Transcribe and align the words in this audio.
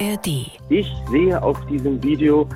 ARD. 0.00 0.50
Ich 0.68 0.92
sehe 1.10 1.40
auf 1.42 1.64
diesem 1.66 2.02
Video 2.02 2.48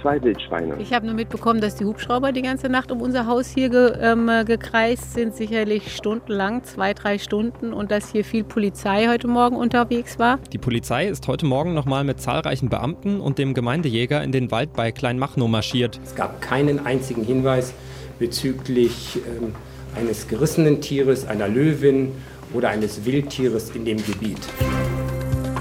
zwei 0.00 0.20
Wildschweine. 0.20 0.74
Ich 0.80 0.92
habe 0.92 1.06
nur 1.06 1.14
mitbekommen, 1.14 1.60
dass 1.60 1.76
die 1.76 1.84
Hubschrauber 1.84 2.32
die 2.32 2.42
ganze 2.42 2.68
Nacht 2.68 2.90
um 2.90 3.00
unser 3.00 3.26
Haus 3.26 3.48
hier 3.48 3.68
ge, 3.68 3.96
ähm, 4.00 4.28
gekreist 4.44 5.14
sind, 5.14 5.34
sicherlich 5.34 5.94
stundenlang, 5.94 6.64
zwei, 6.64 6.92
drei 6.92 7.18
Stunden, 7.18 7.72
und 7.72 7.90
dass 7.92 8.10
hier 8.10 8.24
viel 8.24 8.42
Polizei 8.42 9.06
heute 9.08 9.28
Morgen 9.28 9.56
unterwegs 9.56 10.18
war. 10.18 10.38
Die 10.52 10.58
Polizei 10.58 11.06
ist 11.06 11.28
heute 11.28 11.46
Morgen 11.46 11.72
nochmal 11.72 12.02
mit 12.02 12.20
zahlreichen 12.20 12.68
Beamten 12.68 13.20
und 13.20 13.38
dem 13.38 13.54
Gemeindejäger 13.54 14.22
in 14.24 14.32
den 14.32 14.50
Wald 14.50 14.72
bei 14.72 14.90
Kleinmachnow 14.90 15.48
marschiert. 15.48 16.00
Es 16.04 16.16
gab 16.16 16.40
keinen 16.40 16.84
einzigen 16.84 17.22
Hinweis 17.22 17.74
bezüglich 18.18 19.20
ähm, 19.24 19.54
eines 19.96 20.26
gerissenen 20.26 20.80
Tieres, 20.80 21.28
einer 21.28 21.46
Löwin 21.46 22.12
oder 22.52 22.70
eines 22.70 23.04
Wildtieres 23.04 23.70
in 23.70 23.84
dem 23.84 23.98
Gebiet. 23.98 24.40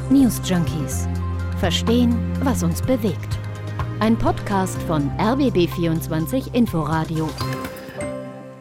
News 0.10 0.42
Junkies. 0.44 1.08
Verstehen, 1.62 2.18
was 2.44 2.64
uns 2.64 2.82
bewegt. 2.82 3.38
Ein 4.00 4.18
Podcast 4.18 4.82
von 4.82 5.12
RBB24 5.20 6.56
Inforadio. 6.56 7.30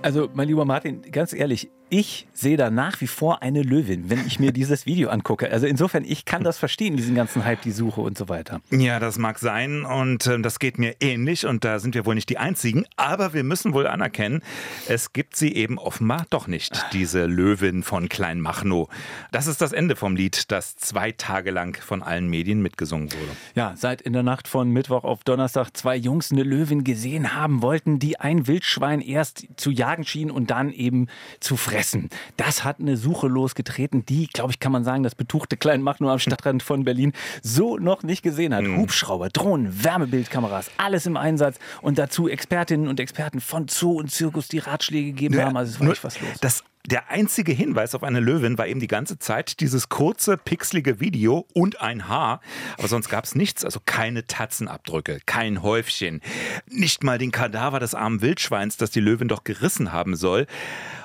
Also, 0.03 0.29
mein 0.35 0.49
lieber 0.49 0.67
Martin, 0.67 1.01
ganz 1.11 1.33
ehrlich, 1.33 1.71
ich 1.91 2.29
sehe 2.33 2.57
da 2.57 2.71
nach 2.71 3.01
wie 3.01 3.09
vor 3.09 3.43
eine 3.43 3.63
Löwin, 3.63 4.09
wenn 4.09 4.25
ich 4.27 4.39
mir 4.39 4.53
dieses 4.53 4.87
Video 4.87 5.11
angucke. 5.11 5.51
Also 5.51 5.67
insofern, 5.67 6.05
ich 6.05 6.25
kann 6.25 6.45
das 6.45 6.57
verstehen, 6.57 6.97
diesen 6.97 7.15
ganzen 7.17 7.45
Hype, 7.45 7.61
die 7.63 7.73
Suche 7.73 8.01
und 8.01 8.17
so 8.17 8.29
weiter. 8.29 8.61
Ja, 8.71 9.01
das 9.01 9.19
mag 9.19 9.39
sein 9.39 9.85
und 9.85 10.27
äh, 10.27 10.41
das 10.41 10.61
geht 10.61 10.79
mir 10.79 10.95
ähnlich 11.01 11.47
und 11.47 11.65
da 11.65 11.81
sind 11.81 11.95
wir 11.95 12.07
wohl 12.07 12.15
nicht 12.15 12.29
die 12.31 12.39
Einzigen. 12.39 12.87
Aber 12.97 13.35
wir 13.35 13.43
müssen 13.43 13.75
wohl 13.75 13.89
anerkennen, 13.89 14.41
es 14.89 15.13
gibt 15.13 15.37
sie 15.37 15.53
eben 15.55 15.79
offenbar 15.79 16.27
doch 16.31 16.47
nicht, 16.47 16.73
diese 16.93 17.27
Löwin 17.27 17.83
von 17.83 18.09
Kleinmachnow. 18.09 18.89
Das 19.33 19.49
ist 19.49 19.61
das 19.61 19.73
Ende 19.73 19.97
vom 19.97 20.15
Lied, 20.15 20.51
das 20.53 20.77
zwei 20.77 21.13
Tage 21.13 21.51
lang 21.51 21.77
von 21.77 22.03
allen 22.03 22.29
Medien 22.29 22.63
mitgesungen 22.63 23.13
wurde. 23.13 23.37
Ja, 23.57 23.75
seit 23.77 24.01
in 24.01 24.13
der 24.13 24.23
Nacht 24.23 24.47
von 24.47 24.71
Mittwoch 24.71 25.03
auf 25.03 25.25
Donnerstag 25.25 25.77
zwei 25.77 25.97
Jungs 25.97 26.31
eine 26.31 26.45
Löwin 26.45 26.85
gesehen 26.85 27.35
haben 27.35 27.61
wollten, 27.61 27.99
die 27.99 28.21
ein 28.21 28.47
Wildschwein 28.47 29.01
erst 29.01 29.47
zu 29.57 29.71
jagen 29.71 30.05
schien 30.05 30.31
und 30.31 30.51
dann 30.51 30.73
eben 30.73 31.09
zu 31.41 31.57
fressen 31.57 31.80
fressen. 31.81 32.11
Das 32.37 32.65
hat 32.65 32.81
eine 32.81 32.97
Suche 32.97 33.29
losgetreten, 33.29 34.05
die, 34.07 34.27
glaube 34.27 34.53
ich, 34.53 34.61
kann 34.61 34.73
man 34.73 34.85
sagen, 34.85 35.03
das 35.03 35.15
betuchte 35.15 35.57
Kleinmachnow 35.57 36.11
am 36.11 36.19
Stadtrand 36.19 36.63
von 36.63 36.85
Berlin 36.85 37.13
so 37.43 37.79
noch 37.79 38.03
nicht 38.03 38.23
gesehen 38.23 38.55
hat. 38.55 38.65
Mhm. 38.65 38.79
Hubschrauber, 38.79 39.29
Drohnen, 39.29 39.85
Wärmebildkameras, 39.85 40.71
alles 40.77 41.07
im 41.07 41.17
Einsatz 41.17 41.59
und 41.83 41.99
dazu 41.99 42.29
Expertinnen 42.29 42.89
und 42.89 43.01
Experten 43.01 43.41
von 43.41 43.69
Zoo 43.69 43.99
und 43.99 44.11
Zirkus, 44.11 44.49
die 44.49 44.59
Ratschläge 44.59 45.13
gegeben 45.13 45.35
ja, 45.35 45.47
haben. 45.47 45.57
Also 45.57 45.73
es 45.73 45.81
war 45.81 45.89
nicht 45.89 46.05
was 46.05 46.21
los. 46.21 46.31
Das 46.41 46.65
der 46.87 47.11
einzige 47.11 47.53
Hinweis 47.53 47.95
auf 47.95 48.03
eine 48.03 48.21
Löwin 48.21 48.57
war 48.57 48.67
eben 48.67 48.81
die 48.81 48.87
ganze 48.87 49.19
Zeit 49.19 49.61
dieses 49.61 49.91
kurze, 49.91 50.39
pixelige 50.39 50.99
Video 50.99 51.47
und 51.53 51.81
ein 51.83 52.09
Haar. 52.09 52.41
Aber 52.79 52.89
sonst 52.89 53.11
gab 53.11 53.25
es 53.25 53.35
nichts, 53.35 53.67
also 53.67 53.81
keine 53.85 54.27
Tatzenabdrücke, 54.27 55.21
kein 55.27 55.63
Häufchen, 55.63 56.23
nicht 56.67 57.05
mal 57.05 57.19
den 57.19 57.33
Kadaver 57.33 57.81
des 57.81 57.95
armen 57.95 58.23
Wildschweins, 58.23 58.79
das 58.79 58.91
die 58.91 59.01
Löwin 59.01 59.29
doch 59.29 59.45
gerissen 59.45 59.93
haben 59.93 60.17
soll. 60.17 60.47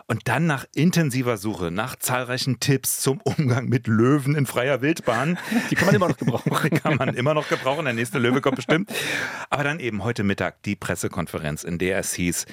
Und 0.08 0.28
dann 0.28 0.45
nach 0.45 0.66
intensiver 0.75 1.38
Suche, 1.38 1.72
nach 1.72 1.95
zahlreichen 1.95 2.59
Tipps 2.59 3.02
zum 3.02 3.20
Umgang 3.23 3.67
mit 3.67 3.88
Löwen 3.88 4.36
in 4.36 4.45
freier 4.45 4.81
Wildbahn. 4.81 5.39
Die 5.72 5.75
kann 5.75 5.88
man 5.88 5.95
immer 5.95 6.09
noch 6.09 6.17
gebrauchen. 6.17 6.52
Die 6.64 6.80
kann 6.80 6.95
man 6.97 7.09
immer 7.16 7.34
noch 7.34 7.50
gebrauchen. 7.50 7.86
Der 7.86 7.94
nächste 7.95 8.20
Löwe 8.20 8.39
kommt 8.39 8.58
bestimmt. 8.58 8.92
Aber 9.50 9.64
dann 9.64 9.80
eben 9.80 10.03
heute 10.03 10.23
Mittag 10.23 10.62
die 10.64 10.75
Pressekonferenz, 10.75 11.64
in 11.64 11.80
der 11.80 11.97
es 11.97 12.14
hieß, 12.14 12.45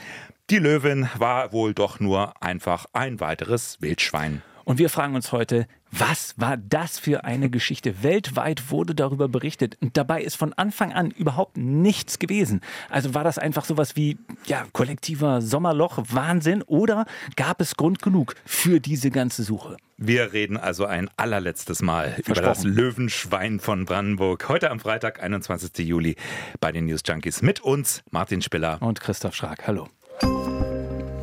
die 0.49 0.59
Löwin 0.59 1.11
war 1.19 1.53
wohl 1.53 1.75
doch 1.75 2.01
nur 2.01 2.43
einfach 2.43 2.87
ein 2.95 3.21
weiteres 3.21 3.81
Wildschwein. 3.81 4.43
Und 4.65 4.79
wir 4.79 4.89
fragen 4.89 5.15
uns 5.15 5.33
heute, 5.33 5.67
was 5.91 6.35
war 6.39 6.57
das 6.57 6.99
für 6.99 7.25
eine 7.25 7.51
Geschichte? 7.51 8.03
Weltweit 8.03 8.71
wurde 8.71 8.95
darüber 8.95 9.29
berichtet 9.29 9.77
und 9.81 9.97
dabei 9.97 10.23
ist 10.23 10.37
von 10.37 10.53
Anfang 10.53 10.93
an 10.93 11.11
überhaupt 11.11 11.57
nichts 11.57 12.19
gewesen. 12.19 12.61
Also 12.89 13.15
war 13.15 13.25
das 13.25 13.39
einfach 13.39 13.65
sowas 13.65 13.97
wie 13.97 14.17
ja, 14.47 14.65
kollektiver 14.73 15.43
Sommerloch, 15.43 15.99
Wahnsinn 16.09 16.63
oder 16.63 17.07
gab 17.37 17.61
es 17.61 17.77
Grund 17.77 18.01
genug 18.01 18.35
für 18.45 18.81
diese 18.81 19.11
ganze 19.11 19.43
Suche? 19.43 19.77
Wir 19.99 20.33
reden 20.33 20.57
also 20.57 20.87
ein 20.87 21.11
allerletztes 21.17 21.83
Mal 21.83 22.17
über 22.27 22.41
das 22.41 22.65
Löwenschwein 22.65 23.61
von 23.61 23.85
Brandenburg. 23.85 24.49
Heute 24.49 24.71
am 24.71 24.81
Freitag, 24.81 25.23
21. 25.23 25.87
Juli 25.87 26.17
bei 26.61 26.73
den 26.73 26.87
News 26.87 27.03
Junkies. 27.07 27.43
Mit 27.43 27.61
uns 27.61 28.03
Martin 28.11 28.43
Spiller 28.43 28.79
und 28.81 29.01
Christoph 29.01 29.35
Schrag. 29.35 29.67
Hallo. 29.67 29.89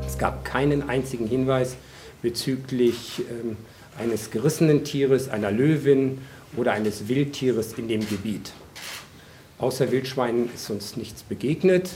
Es 0.06 0.18
gab 0.18 0.46
keinen 0.46 0.88
einzigen 0.90 1.28
Hinweis 1.28 1.76
bezüglich 2.22 3.22
ähm, 3.30 3.58
eines 3.98 4.32
gerissenen 4.32 4.84
Tieres, 4.84 5.30
einer 5.30 5.52
Löwin 5.52 6.20
oder 6.56 6.72
eines 6.72 7.08
Wildtieres 7.08 7.74
in 7.74 7.88
dem 7.88 8.08
Gebiet. 8.08 8.52
Außer 9.58 9.92
Wildschweinen 9.92 10.50
ist 10.54 10.70
uns 10.70 10.96
nichts 10.96 11.24
begegnet, 11.24 11.90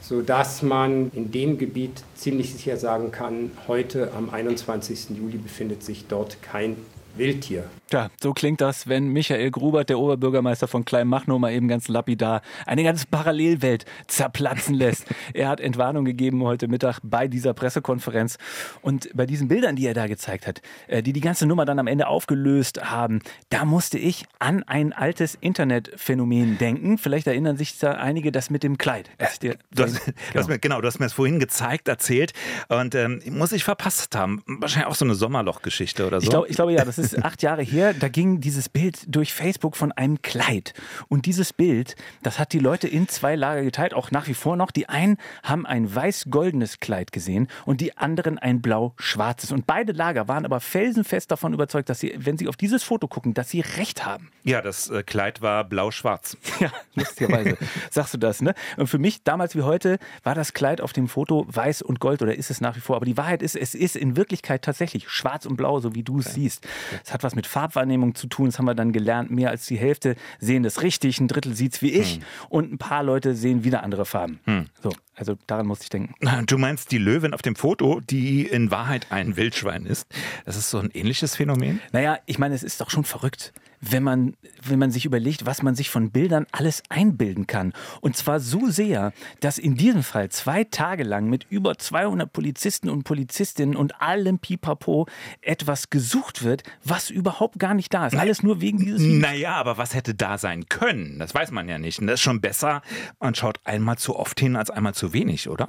sodass 0.00 0.62
man 0.62 1.10
in 1.14 1.30
dem 1.30 1.58
Gebiet 1.58 2.02
ziemlich 2.14 2.52
sicher 2.52 2.76
sagen 2.76 3.12
kann, 3.12 3.52
heute 3.68 4.12
am 4.12 4.30
21. 4.30 5.10
Juli 5.16 5.38
befindet 5.38 5.82
sich 5.82 6.06
dort 6.08 6.42
kein 6.42 6.76
Wildtier. 7.18 7.64
Ja, 7.90 8.10
so 8.22 8.34
klingt 8.34 8.60
das, 8.60 8.86
wenn 8.86 9.08
Michael 9.08 9.50
Grubert, 9.50 9.88
der 9.88 9.98
Oberbürgermeister 9.98 10.68
von 10.68 10.84
Kleinmachnow, 10.84 11.38
mal 11.38 11.52
eben 11.52 11.68
ganz 11.68 11.88
lapidar 11.88 12.42
eine 12.66 12.84
ganze 12.84 13.06
Parallelwelt 13.06 13.86
zerplatzen 14.06 14.74
lässt. 14.74 15.06
er 15.34 15.48
hat 15.48 15.60
Entwarnung 15.60 16.04
gegeben 16.04 16.42
heute 16.44 16.68
Mittag 16.68 17.00
bei 17.02 17.28
dieser 17.28 17.54
Pressekonferenz. 17.54 18.36
Und 18.82 19.08
bei 19.14 19.24
diesen 19.24 19.48
Bildern, 19.48 19.74
die 19.74 19.86
er 19.86 19.94
da 19.94 20.06
gezeigt 20.06 20.46
hat, 20.46 20.60
äh, 20.86 21.02
die 21.02 21.14
die 21.14 21.20
ganze 21.20 21.46
Nummer 21.46 21.64
dann 21.64 21.78
am 21.78 21.86
Ende 21.86 22.08
aufgelöst 22.08 22.90
haben, 22.90 23.20
da 23.48 23.64
musste 23.64 23.98
ich 23.98 24.26
an 24.38 24.62
ein 24.64 24.92
altes 24.92 25.34
Internetphänomen 25.40 26.58
denken. 26.58 26.98
Vielleicht 26.98 27.26
erinnern 27.26 27.56
sich 27.56 27.78
da 27.78 27.92
einige 27.92 28.32
das 28.32 28.50
mit 28.50 28.62
dem 28.62 28.76
Kleid. 28.76 29.10
Dir, 29.42 29.56
du 29.70 29.84
hast, 29.84 30.04
genau. 30.04 30.16
Du 30.32 30.38
hast 30.38 30.48
mir, 30.48 30.58
genau, 30.58 30.80
du 30.80 30.86
hast 30.86 30.98
mir 30.98 31.06
das 31.06 31.12
vorhin 31.12 31.38
gezeigt, 31.38 31.88
erzählt 31.88 32.32
und 32.68 32.94
ähm, 32.94 33.22
muss 33.30 33.52
ich 33.52 33.64
verpasst 33.64 34.14
haben. 34.14 34.42
Wahrscheinlich 34.46 34.88
auch 34.88 34.94
so 34.94 35.04
eine 35.04 35.14
Sommerlochgeschichte 35.14 36.06
oder 36.06 36.20
so. 36.20 36.24
Ich, 36.24 36.30
glaub, 36.30 36.50
ich 36.50 36.56
glaube 36.56 36.72
ja, 36.72 36.84
das 36.84 36.98
ist 36.98 37.07
acht 37.16 37.42
Jahre 37.42 37.62
her 37.62 37.78
her, 37.78 37.94
da 37.94 38.08
ging 38.08 38.40
dieses 38.40 38.68
Bild 38.68 39.04
durch 39.06 39.32
Facebook 39.32 39.76
von 39.76 39.92
einem 39.92 40.20
Kleid. 40.22 40.74
Und 41.08 41.26
dieses 41.26 41.52
Bild, 41.52 41.96
das 42.22 42.38
hat 42.38 42.52
die 42.52 42.58
Leute 42.58 42.88
in 42.88 43.08
zwei 43.08 43.36
Lager 43.36 43.62
geteilt, 43.62 43.94
auch 43.94 44.10
nach 44.10 44.26
wie 44.26 44.34
vor 44.34 44.56
noch. 44.56 44.70
Die 44.70 44.88
einen 44.88 45.16
haben 45.42 45.64
ein 45.66 45.94
weiß-goldenes 45.94 46.80
Kleid 46.80 47.12
gesehen 47.12 47.48
und 47.64 47.80
die 47.80 47.96
anderen 47.96 48.38
ein 48.38 48.60
blau-schwarzes. 48.60 49.52
Und 49.52 49.66
beide 49.66 49.92
Lager 49.92 50.28
waren 50.28 50.44
aber 50.44 50.60
felsenfest 50.60 51.30
davon 51.30 51.52
überzeugt, 51.54 51.88
dass 51.88 52.00
sie, 52.00 52.14
wenn 52.18 52.36
sie 52.36 52.48
auf 52.48 52.56
dieses 52.56 52.82
Foto 52.82 53.06
gucken, 53.06 53.34
dass 53.34 53.50
sie 53.50 53.60
recht 53.60 54.04
haben. 54.04 54.30
Ja, 54.42 54.60
das 54.60 54.90
äh, 54.90 55.02
Kleid 55.02 55.40
war 55.40 55.64
blau-schwarz. 55.64 56.36
Ja, 56.58 56.72
lustigerweise 56.96 57.56
sagst 57.88 58.14
du 58.14 58.18
das, 58.18 58.42
ne? 58.42 58.52
Und 58.76 58.88
für 58.88 58.98
mich, 58.98 59.22
damals 59.22 59.54
wie 59.54 59.62
heute, 59.62 59.98
war 60.24 60.34
das 60.34 60.54
Kleid 60.54 60.80
auf 60.80 60.92
dem 60.92 61.06
Foto 61.06 61.46
weiß 61.48 61.82
und 61.82 62.00
gold 62.00 62.20
oder 62.20 62.34
ist 62.34 62.50
es 62.50 62.60
nach 62.60 62.74
wie 62.74 62.80
vor. 62.80 62.96
Aber 62.96 63.04
die 63.04 63.16
Wahrheit 63.16 63.42
ist, 63.42 63.54
es 63.54 63.76
ist 63.76 63.94
in 63.94 64.16
Wirklichkeit 64.16 64.62
tatsächlich 64.62 65.08
schwarz 65.08 65.46
und 65.46 65.56
blau, 65.56 65.78
so 65.78 65.94
wie 65.94 66.02
du 66.02 66.18
es 66.18 66.26
okay. 66.26 66.34
siehst. 66.34 66.66
Es 67.04 67.12
hat 67.12 67.22
was 67.22 67.34
mit 67.34 67.46
Farb 67.46 67.68
Farbwahrnehmung 67.68 68.14
zu 68.14 68.26
tun. 68.26 68.46
Das 68.46 68.58
haben 68.58 68.66
wir 68.66 68.74
dann 68.74 68.92
gelernt. 68.92 69.30
Mehr 69.30 69.50
als 69.50 69.66
die 69.66 69.76
Hälfte 69.76 70.16
sehen 70.38 70.62
das 70.62 70.82
richtig, 70.82 71.20
ein 71.20 71.28
Drittel 71.28 71.54
sieht 71.54 71.74
es 71.74 71.82
wie 71.82 71.92
ich 71.92 72.16
hm. 72.16 72.22
und 72.48 72.72
ein 72.72 72.78
paar 72.78 73.02
Leute 73.02 73.34
sehen 73.34 73.64
wieder 73.64 73.82
andere 73.82 74.04
Farben. 74.04 74.40
Hm. 74.44 74.66
So, 74.82 74.92
also 75.14 75.36
daran 75.46 75.66
musste 75.66 75.84
ich 75.84 75.90
denken. 75.90 76.14
Du 76.46 76.58
meinst 76.58 76.90
die 76.92 76.98
Löwin 76.98 77.34
auf 77.34 77.42
dem 77.42 77.56
Foto, 77.56 78.00
die 78.00 78.46
in 78.46 78.70
Wahrheit 78.70 79.06
ein 79.10 79.36
Wildschwein 79.36 79.86
ist. 79.86 80.06
Das 80.44 80.56
ist 80.56 80.70
so 80.70 80.78
ein 80.78 80.90
ähnliches 80.92 81.36
Phänomen? 81.36 81.80
Naja, 81.92 82.18
ich 82.26 82.38
meine, 82.38 82.54
es 82.54 82.62
ist 82.62 82.80
doch 82.80 82.90
schon 82.90 83.04
verrückt 83.04 83.52
wenn 83.80 84.02
man, 84.02 84.34
wenn 84.62 84.78
man 84.78 84.90
sich 84.90 85.04
überlegt, 85.04 85.46
was 85.46 85.62
man 85.62 85.74
sich 85.74 85.90
von 85.90 86.10
Bildern 86.10 86.46
alles 86.52 86.82
einbilden 86.88 87.46
kann. 87.46 87.72
Und 88.00 88.16
zwar 88.16 88.40
so 88.40 88.68
sehr, 88.68 89.12
dass 89.40 89.58
in 89.58 89.76
diesem 89.76 90.02
Fall 90.02 90.28
zwei 90.30 90.64
Tage 90.64 91.04
lang 91.04 91.28
mit 91.28 91.46
über 91.50 91.78
200 91.78 92.32
Polizisten 92.32 92.88
und 92.88 93.04
Polizistinnen 93.04 93.76
und 93.76 94.00
allem 94.00 94.38
Pipapo 94.38 95.06
etwas 95.40 95.90
gesucht 95.90 96.42
wird, 96.42 96.62
was 96.84 97.10
überhaupt 97.10 97.58
gar 97.58 97.74
nicht 97.74 97.92
da 97.92 98.06
ist. 98.06 98.16
Alles 98.16 98.42
nur 98.42 98.60
wegen 98.60 98.78
dieses 98.78 99.02
Videos. 99.02 99.22
Naja, 99.22 99.54
aber 99.54 99.78
was 99.78 99.94
hätte 99.94 100.14
da 100.14 100.38
sein 100.38 100.68
können? 100.68 101.18
Das 101.18 101.34
weiß 101.34 101.50
man 101.50 101.68
ja 101.68 101.78
nicht. 101.78 101.98
Und 102.00 102.06
das 102.06 102.14
ist 102.14 102.22
schon 102.22 102.40
besser, 102.40 102.82
man 103.20 103.34
schaut 103.34 103.60
einmal 103.64 103.98
zu 103.98 104.16
oft 104.16 104.40
hin 104.40 104.56
als 104.56 104.70
einmal 104.70 104.94
zu 104.94 105.12
wenig, 105.12 105.48
oder? 105.48 105.68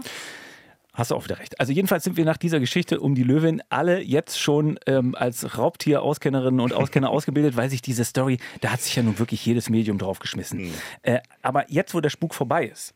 Hast 0.94 1.12
du 1.12 1.16
auch 1.16 1.24
wieder 1.24 1.40
recht. 1.40 1.60
Also 1.60 1.72
jedenfalls 1.72 2.04
sind 2.04 2.18
wir 2.18 2.26
nach 2.26 2.38
dieser 2.38 2.60
Geschichte 2.60 3.00
um 3.00 3.16
die 3.16 3.24
Löwin 3.24 3.62
alle 3.70 4.02
jetzt 4.02 4.40
schon 4.40 4.80
ähm, 4.88 5.16
als 5.16 5.58
Raubtier-Auskennerinnen 5.58 6.60
und 6.60 6.74
Auskenner 6.74 7.10
ausgebildet, 7.12 7.56
weil 7.56 7.70
sich 7.70 7.82
diese 7.82 8.04
Story, 8.04 8.40
da 8.62 8.72
hat 8.72 8.82
sich 8.82 8.96
ja 8.96 9.04
nun 9.04 9.20
wirklich 9.20 9.46
jedes 9.46 9.70
Medium 9.70 9.98
draufgeschmissen. 9.98 10.64
Mhm. 10.64 10.74
Äh, 11.04 11.20
aber 11.42 11.70
jetzt, 11.70 11.94
wo 11.94 12.02
der 12.02 12.10
Spuk 12.10 12.34
vorbei 12.34 12.66
ist, 12.66 12.94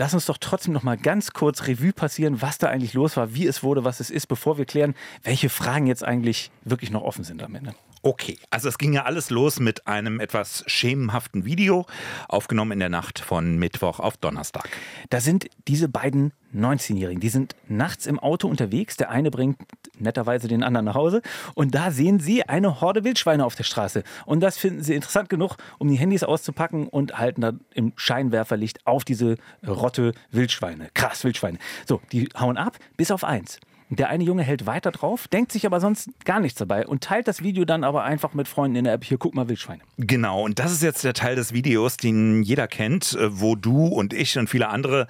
Lass 0.00 0.14
uns 0.14 0.26
doch 0.26 0.38
trotzdem 0.38 0.72
noch 0.72 0.84
mal 0.84 0.96
ganz 0.96 1.32
kurz 1.32 1.66
Revue 1.66 1.92
passieren, 1.92 2.40
was 2.40 2.56
da 2.56 2.68
eigentlich 2.68 2.94
los 2.94 3.16
war, 3.16 3.34
wie 3.34 3.48
es 3.48 3.64
wurde, 3.64 3.82
was 3.82 3.98
es 3.98 4.10
ist, 4.10 4.28
bevor 4.28 4.56
wir 4.56 4.64
klären, 4.64 4.94
welche 5.24 5.48
Fragen 5.48 5.88
jetzt 5.88 6.04
eigentlich 6.04 6.52
wirklich 6.62 6.92
noch 6.92 7.02
offen 7.02 7.24
sind 7.24 7.42
am 7.42 7.56
Ende. 7.56 7.74
Okay, 8.02 8.38
also 8.50 8.68
es 8.68 8.78
ging 8.78 8.92
ja 8.92 9.04
alles 9.04 9.30
los 9.30 9.58
mit 9.58 9.86
einem 9.86 10.20
etwas 10.20 10.62
schemenhaften 10.66 11.44
Video, 11.44 11.86
aufgenommen 12.28 12.72
in 12.72 12.78
der 12.78 12.88
Nacht 12.88 13.18
von 13.18 13.58
Mittwoch 13.58 13.98
auf 13.98 14.16
Donnerstag. 14.16 14.68
Da 15.10 15.20
sind 15.20 15.48
diese 15.66 15.88
beiden 15.88 16.32
19-Jährigen. 16.54 17.20
Die 17.20 17.28
sind 17.28 17.56
nachts 17.66 18.06
im 18.06 18.18
Auto 18.18 18.48
unterwegs. 18.48 18.96
Der 18.96 19.10
eine 19.10 19.30
bringt 19.30 19.58
netterweise 19.98 20.48
den 20.48 20.62
anderen 20.62 20.86
nach 20.86 20.94
Hause. 20.94 21.22
Und 21.54 21.74
da 21.74 21.90
sehen 21.90 22.20
sie 22.20 22.44
eine 22.44 22.80
Horde 22.80 23.04
Wildschweine 23.04 23.44
auf 23.44 23.54
der 23.54 23.64
Straße. 23.64 24.04
Und 24.24 24.40
das 24.40 24.58
finden 24.58 24.82
sie 24.82 24.94
interessant 24.94 25.28
genug, 25.28 25.56
um 25.78 25.88
die 25.88 25.96
Handys 25.96 26.22
auszupacken 26.22 26.88
und 26.88 27.18
halten 27.18 27.40
dann 27.40 27.60
im 27.74 27.92
Scheinwerferlicht 27.96 28.86
auf 28.86 29.04
diese 29.04 29.36
Rotte 29.66 30.12
Wildschweine. 30.30 30.88
Krass, 30.94 31.24
Wildschweine. 31.24 31.58
So, 31.86 32.00
die 32.12 32.28
hauen 32.38 32.56
ab, 32.56 32.78
bis 32.96 33.10
auf 33.10 33.24
eins. 33.24 33.58
Der 33.90 34.10
eine 34.10 34.22
Junge 34.22 34.42
hält 34.42 34.66
weiter 34.66 34.90
drauf, 34.90 35.28
denkt 35.28 35.50
sich 35.50 35.64
aber 35.64 35.80
sonst 35.80 36.10
gar 36.26 36.40
nichts 36.40 36.58
dabei 36.58 36.86
und 36.86 37.02
teilt 37.02 37.26
das 37.26 37.42
Video 37.42 37.64
dann 37.64 37.84
aber 37.84 38.04
einfach 38.04 38.34
mit 38.34 38.46
Freunden 38.46 38.76
in 38.76 38.84
der 38.84 38.92
App. 38.92 39.04
Hier, 39.04 39.16
guck 39.16 39.34
mal, 39.34 39.48
Wildschweine. 39.48 39.80
Genau, 39.96 40.44
und 40.44 40.58
das 40.58 40.72
ist 40.72 40.82
jetzt 40.82 41.04
der 41.04 41.14
Teil 41.14 41.36
des 41.36 41.54
Videos, 41.54 41.96
den 41.96 42.42
jeder 42.42 42.68
kennt, 42.68 43.14
äh, 43.14 43.40
wo 43.40 43.56
du 43.56 43.86
und 43.86 44.12
ich 44.12 44.38
und 44.38 44.50
viele 44.50 44.68
andere 44.68 45.06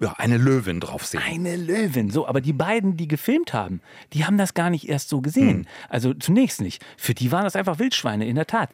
ja, 0.00 0.14
eine 0.16 0.38
Löwin 0.38 0.80
drauf 0.80 1.04
sehen. 1.04 1.20
Eine 1.24 1.56
Löwin, 1.56 2.10
so, 2.10 2.26
aber 2.26 2.40
die 2.40 2.54
beiden, 2.54 2.96
die 2.96 3.06
gefilmt 3.06 3.52
haben, 3.52 3.82
die 4.14 4.24
haben 4.24 4.38
das 4.38 4.54
gar 4.54 4.70
nicht 4.70 4.88
erst 4.88 5.10
so 5.10 5.20
gesehen. 5.20 5.58
Hm. 5.58 5.66
Also 5.90 6.14
zunächst 6.14 6.62
nicht. 6.62 6.82
Für 6.96 7.12
die 7.12 7.32
waren 7.32 7.44
das 7.44 7.54
einfach 7.54 7.78
Wildschweine, 7.78 8.26
in 8.26 8.36
der 8.36 8.46
Tat. 8.46 8.70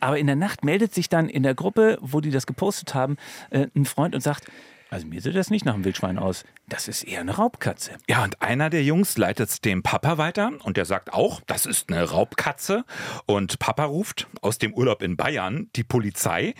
Aber 0.00 0.18
in 0.18 0.26
der 0.26 0.36
Nacht 0.36 0.64
meldet 0.64 0.94
sich 0.94 1.08
dann 1.08 1.28
in 1.28 1.42
der 1.42 1.54
Gruppe, 1.54 1.98
wo 2.00 2.20
die 2.20 2.30
das 2.30 2.46
gepostet 2.46 2.94
haben, 2.94 3.16
äh, 3.50 3.68
ein 3.74 3.86
Freund 3.86 4.14
und 4.14 4.20
sagt, 4.20 4.46
also 4.90 5.06
mir 5.06 5.20
sieht 5.20 5.34
das 5.34 5.50
nicht 5.50 5.64
nach 5.64 5.74
einem 5.74 5.84
Wildschwein 5.84 6.18
aus. 6.18 6.44
Das 6.68 6.86
ist 6.86 7.04
eher 7.04 7.20
eine 7.20 7.36
Raubkatze. 7.36 7.92
Ja, 8.10 8.22
und 8.24 8.42
einer 8.42 8.68
der 8.68 8.82
Jungs 8.82 9.16
leitet 9.16 9.48
es 9.48 9.60
dem 9.62 9.82
Papa 9.82 10.18
weiter 10.18 10.52
und 10.64 10.76
der 10.76 10.84
sagt 10.84 11.14
auch, 11.14 11.40
das 11.46 11.64
ist 11.64 11.90
eine 11.90 12.02
Raubkatze. 12.02 12.84
Und 13.24 13.58
Papa 13.58 13.84
ruft 13.84 14.26
aus 14.42 14.58
dem 14.58 14.74
Urlaub 14.74 15.02
in 15.02 15.16
Bayern 15.16 15.70
die 15.76 15.82
Polizei. 15.82 16.54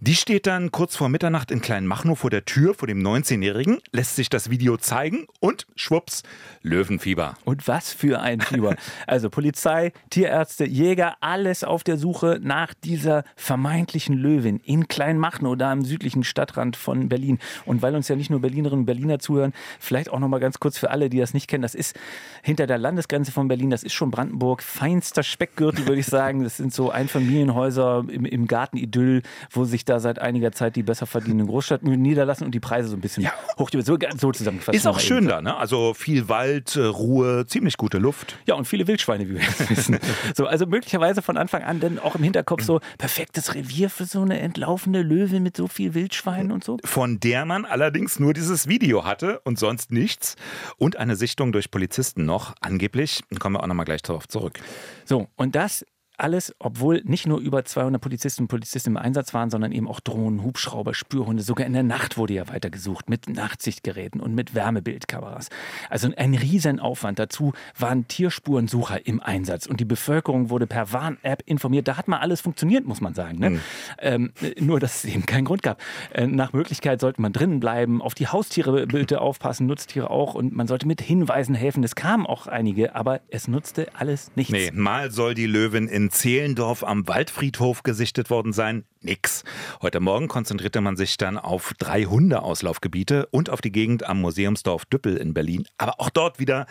Die 0.00 0.16
steht 0.16 0.48
dann 0.48 0.72
kurz 0.72 0.96
vor 0.96 1.08
Mitternacht 1.08 1.52
in 1.52 1.60
Kleinmachnow 1.60 2.18
vor 2.18 2.30
der 2.30 2.44
Tür 2.44 2.74
vor 2.74 2.88
dem 2.88 3.00
19-Jährigen, 3.00 3.78
lässt 3.92 4.16
sich 4.16 4.28
das 4.28 4.50
Video 4.50 4.76
zeigen 4.76 5.26
und 5.38 5.68
schwupps, 5.76 6.24
Löwenfieber. 6.62 7.34
Und 7.44 7.68
was 7.68 7.92
für 7.92 8.20
ein 8.20 8.40
Fieber. 8.40 8.74
also 9.06 9.30
Polizei, 9.30 9.92
Tierärzte, 10.10 10.66
Jäger, 10.66 11.16
alles 11.20 11.62
auf 11.62 11.84
der 11.84 11.96
Suche 11.96 12.40
nach 12.42 12.74
dieser 12.74 13.22
vermeintlichen 13.36 14.16
Löwin 14.16 14.58
in 14.64 14.88
Kleinmachnow, 14.88 15.56
da 15.56 15.70
am 15.70 15.84
südlichen 15.84 16.24
Stadtrand 16.24 16.76
von 16.76 17.08
Berlin. 17.08 17.38
Und 17.66 17.82
weil 17.82 17.94
uns 17.94 18.08
ja 18.08 18.16
nicht 18.16 18.30
nur 18.30 18.40
Berlinerinnen 18.40 18.80
und 18.80 18.86
Berliner 18.86 19.20
zuhören, 19.20 19.43
vielleicht 19.80 20.10
auch 20.10 20.18
noch 20.18 20.28
mal 20.28 20.40
ganz 20.40 20.60
kurz 20.60 20.78
für 20.78 20.90
alle, 20.90 21.10
die 21.10 21.18
das 21.18 21.34
nicht 21.34 21.48
kennen, 21.48 21.62
das 21.62 21.74
ist 21.74 21.96
hinter 22.42 22.66
der 22.66 22.78
Landesgrenze 22.78 23.32
von 23.32 23.48
Berlin, 23.48 23.70
das 23.70 23.82
ist 23.82 23.92
schon 23.92 24.10
Brandenburg, 24.10 24.62
feinster 24.62 25.22
Speckgürtel, 25.22 25.86
würde 25.86 26.00
ich 26.00 26.06
sagen. 26.06 26.44
Das 26.44 26.56
sind 26.56 26.72
so 26.72 26.90
Einfamilienhäuser 26.90 28.04
im, 28.08 28.24
im 28.24 28.46
Gartenidyll, 28.46 29.22
wo 29.50 29.64
sich 29.64 29.84
da 29.84 30.00
seit 30.00 30.18
einiger 30.18 30.52
Zeit 30.52 30.76
die 30.76 30.82
besser 30.82 31.06
verdienenden 31.06 31.48
Großstadtmühlen 31.48 32.00
niederlassen 32.00 32.44
und 32.44 32.54
die 32.54 32.60
Preise 32.60 32.88
so 32.88 32.96
ein 32.96 33.00
bisschen 33.00 33.24
ja. 33.24 33.32
hoch, 33.58 33.70
so, 33.72 33.80
so 34.16 34.32
zusammengefasst. 34.32 34.76
Ist 34.76 34.86
auch 34.86 35.00
schön 35.00 35.26
da, 35.28 35.40
ne? 35.40 35.56
Also 35.56 35.94
viel 35.94 36.28
Wald, 36.28 36.76
äh, 36.76 36.80
Ruhe, 36.80 37.46
ziemlich 37.46 37.76
gute 37.76 37.98
Luft. 37.98 38.36
Ja, 38.46 38.54
und 38.54 38.66
viele 38.66 38.86
Wildschweine, 38.86 39.28
wie 39.28 39.34
wir 39.34 39.42
jetzt 39.42 39.70
wissen. 39.70 39.98
so, 40.36 40.46
also 40.46 40.66
möglicherweise 40.66 41.22
von 41.22 41.36
Anfang 41.36 41.62
an 41.62 41.80
dann 41.80 41.98
auch 41.98 42.14
im 42.14 42.22
Hinterkopf 42.22 42.62
so 42.62 42.80
perfektes 42.98 43.54
Revier 43.54 43.90
für 43.90 44.04
so 44.04 44.22
eine 44.22 44.38
entlaufene 44.40 45.02
Löwe 45.02 45.40
mit 45.40 45.56
so 45.56 45.66
viel 45.66 45.94
Wildschweinen 45.94 46.52
und 46.52 46.64
so. 46.64 46.78
Von 46.84 47.20
der 47.20 47.44
man 47.44 47.64
allerdings 47.64 48.18
nur 48.18 48.34
dieses 48.34 48.68
Video 48.68 49.04
hatte 49.04 49.33
und 49.44 49.58
sonst 49.58 49.90
nichts. 49.90 50.36
Und 50.76 50.96
eine 50.96 51.16
Sichtung 51.16 51.52
durch 51.52 51.70
Polizisten 51.70 52.24
noch, 52.24 52.54
angeblich. 52.60 53.22
Kommen 53.38 53.56
wir 53.56 53.62
auch 53.62 53.66
nochmal 53.66 53.86
gleich 53.86 54.02
darauf 54.02 54.28
zurück. 54.28 54.60
So, 55.04 55.28
und 55.36 55.54
das 55.54 55.84
alles, 56.16 56.54
obwohl 56.58 57.02
nicht 57.04 57.26
nur 57.26 57.38
über 57.38 57.64
200 57.64 58.00
Polizisten 58.00 58.44
und 58.44 58.48
Polizisten 58.48 58.90
im 58.90 58.96
Einsatz 58.96 59.34
waren, 59.34 59.50
sondern 59.50 59.72
eben 59.72 59.88
auch 59.88 60.00
Drohnen, 60.00 60.42
Hubschrauber, 60.42 60.94
Spürhunde. 60.94 61.42
Sogar 61.42 61.66
in 61.66 61.72
der 61.72 61.82
Nacht 61.82 62.16
wurde 62.16 62.34
ja 62.34 62.48
weiter 62.48 62.70
gesucht 62.70 63.08
mit 63.08 63.28
Nachtsichtgeräten 63.28 64.20
und 64.20 64.34
mit 64.34 64.54
Wärmebildkameras. 64.54 65.48
Also 65.90 66.08
ein 66.16 66.34
Riesenaufwand. 66.34 67.18
Dazu 67.18 67.52
waren 67.78 68.06
Tierspurensucher 68.06 69.06
im 69.06 69.20
Einsatz 69.20 69.66
und 69.66 69.80
die 69.80 69.84
Bevölkerung 69.84 70.50
wurde 70.50 70.66
per 70.66 70.92
Warn-App 70.92 71.42
informiert. 71.46 71.88
Da 71.88 71.96
hat 71.96 72.08
mal 72.08 72.18
alles 72.18 72.40
funktioniert, 72.40 72.86
muss 72.86 73.00
man 73.00 73.14
sagen. 73.14 73.38
Ne? 73.38 73.50
Mhm. 73.50 73.60
Ähm, 73.98 74.32
nur, 74.60 74.80
dass 74.80 75.04
es 75.04 75.12
eben 75.12 75.26
keinen 75.26 75.44
Grund 75.44 75.62
gab. 75.62 75.80
Äh, 76.12 76.26
nach 76.26 76.52
Möglichkeit 76.52 77.00
sollte 77.00 77.20
man 77.20 77.32
drinnen 77.32 77.60
bleiben, 77.60 78.00
auf 78.00 78.14
die 78.14 78.28
Haustiere 78.28 78.86
bitte 78.86 79.20
aufpassen, 79.20 79.66
Nutztiere 79.66 80.10
auch 80.10 80.34
und 80.34 80.54
man 80.54 80.68
sollte 80.68 80.86
mit 80.86 81.00
Hinweisen 81.00 81.54
helfen. 81.54 81.82
Es 81.82 81.94
kamen 81.94 82.26
auch 82.26 82.46
einige, 82.46 82.94
aber 82.94 83.20
es 83.28 83.48
nutzte 83.48 83.88
alles 83.94 84.30
nichts. 84.36 84.52
Nee, 84.52 84.70
mal 84.72 85.10
soll 85.10 85.34
die 85.34 85.46
Löwin 85.46 85.88
in 85.88 86.03
in 86.04 86.10
Zehlendorf 86.10 86.84
am 86.84 87.08
Waldfriedhof 87.08 87.82
gesichtet 87.82 88.28
worden 88.28 88.52
sein? 88.52 88.84
Nix. 89.04 89.44
Heute 89.82 90.00
Morgen 90.00 90.28
konzentrierte 90.28 90.80
man 90.80 90.96
sich 90.96 91.18
dann 91.18 91.36
auf 91.36 91.74
drei 91.78 92.04
Hundeauslaufgebiete 92.04 93.26
und 93.26 93.50
auf 93.50 93.60
die 93.60 93.70
Gegend 93.70 94.04
am 94.06 94.20
Museumsdorf 94.20 94.86
Düppel 94.86 95.16
in 95.18 95.34
Berlin. 95.34 95.66
Aber 95.76 96.00
auch 96.00 96.08
dort 96.08 96.38
wieder 96.38 96.66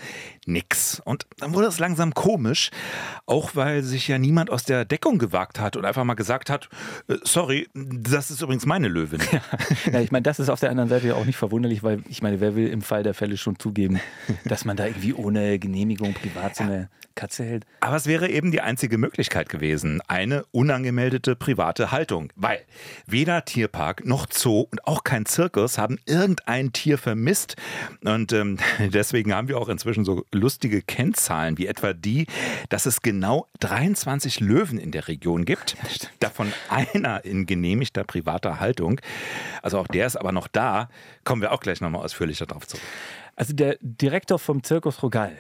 nix. 0.46 1.00
Und 1.06 1.28
dann 1.38 1.54
wurde 1.54 1.68
es 1.68 1.80
langsam 1.80 2.14
komisch, 2.14 2.72
auch 3.28 3.56
weil 3.56 3.84
sich 3.84 4.08
ja 4.08 4.18
niemand 4.18 4.50
aus 4.50 4.64
der 4.64 4.84
Deckung 4.84 5.20
gewagt 5.20 5.60
hat 5.60 5.78
und 5.78 5.86
einfach 5.86 6.04
mal 6.04 6.16
gesagt 6.16 6.50
hat, 6.50 6.70
äh, 7.08 7.18
sorry, 7.24 7.70
das 7.74 8.32
ist 8.32 8.42
übrigens 8.42 8.66
meine 8.66 8.88
Löwin. 8.88 9.22
Ja, 9.34 9.42
ja 9.94 10.02
ich 10.02 10.12
meine, 10.12 10.24
das 10.24 10.40
ist 10.40 10.50
auf 10.50 10.60
der 10.60 10.70
anderen 10.70 10.90
Seite 10.90 11.08
ja 11.08 11.16
auch 11.16 11.26
nicht 11.26 11.38
verwunderlich, 11.38 11.82
weil 11.82 12.04
ich 12.08 12.22
meine, 12.22 12.40
wer 12.40 12.56
will 12.56 12.68
im 12.68 12.82
Fall 12.82 13.02
der 13.02 13.14
Fälle 13.14 13.38
schon 13.38 13.58
zugeben, 13.58 14.00
dass 14.46 14.66
man 14.66 14.78
da 14.78 14.86
irgendwie 14.86 15.14
ohne 15.14 15.58
Genehmigung 15.58 16.14
privat 16.14 16.56
so 16.56 16.64
eine 16.64 16.90
Katze 17.16 17.44
hält? 17.44 17.66
Aber 17.80 17.96
es 17.96 18.06
wäre 18.06 18.30
eben 18.30 18.52
die 18.52 18.62
einzige 18.62 18.98
Möglichkeit 18.98 19.50
gewesen, 19.50 20.02
eine 20.08 20.46
unangemeldete 20.52 21.36
private 21.36 21.92
Haltung. 21.92 22.23
Weil 22.36 22.62
weder 23.06 23.46
Tierpark 23.46 24.06
noch 24.06 24.28
Zoo 24.32 24.68
und 24.72 24.86
auch 24.88 25.04
kein 25.04 25.26
Zirkus 25.26 25.78
haben 25.78 26.00
irgendein 26.06 26.74
Tier 26.74 26.98
vermisst. 26.98 27.56
Und 28.04 28.34
ähm, 28.34 28.58
deswegen 28.80 29.34
haben 29.34 29.48
wir 29.48 29.58
auch 29.58 29.70
inzwischen 29.70 30.06
so 30.06 30.26
lustige 30.32 30.82
Kennzahlen, 30.82 31.58
wie 31.58 31.68
etwa 31.68 31.94
die, 31.94 32.28
dass 32.70 32.86
es 32.86 33.02
genau 33.02 33.48
23 33.60 34.40
Löwen 34.40 34.78
in 34.78 34.92
der 34.92 35.08
Region 35.08 35.46
gibt. 35.46 35.76
Davon 36.20 36.52
einer 36.70 37.26
in 37.26 37.46
genehmigter 37.46 38.04
privater 38.04 38.60
Haltung. 38.60 39.00
Also 39.62 39.80
auch 39.80 39.88
der 39.88 40.08
ist 40.08 40.16
aber 40.16 40.32
noch 40.32 40.48
da. 40.48 40.90
Kommen 41.24 41.42
wir 41.42 41.52
auch 41.52 41.60
gleich 41.60 41.82
nochmal 41.82 42.04
ausführlicher 42.04 42.46
drauf 42.46 42.68
zurück. 42.68 42.84
Also 43.36 43.54
der 43.54 43.78
Direktor 43.82 44.38
vom 44.38 44.64
Zirkus 44.64 45.02
Rogal, 45.02 45.38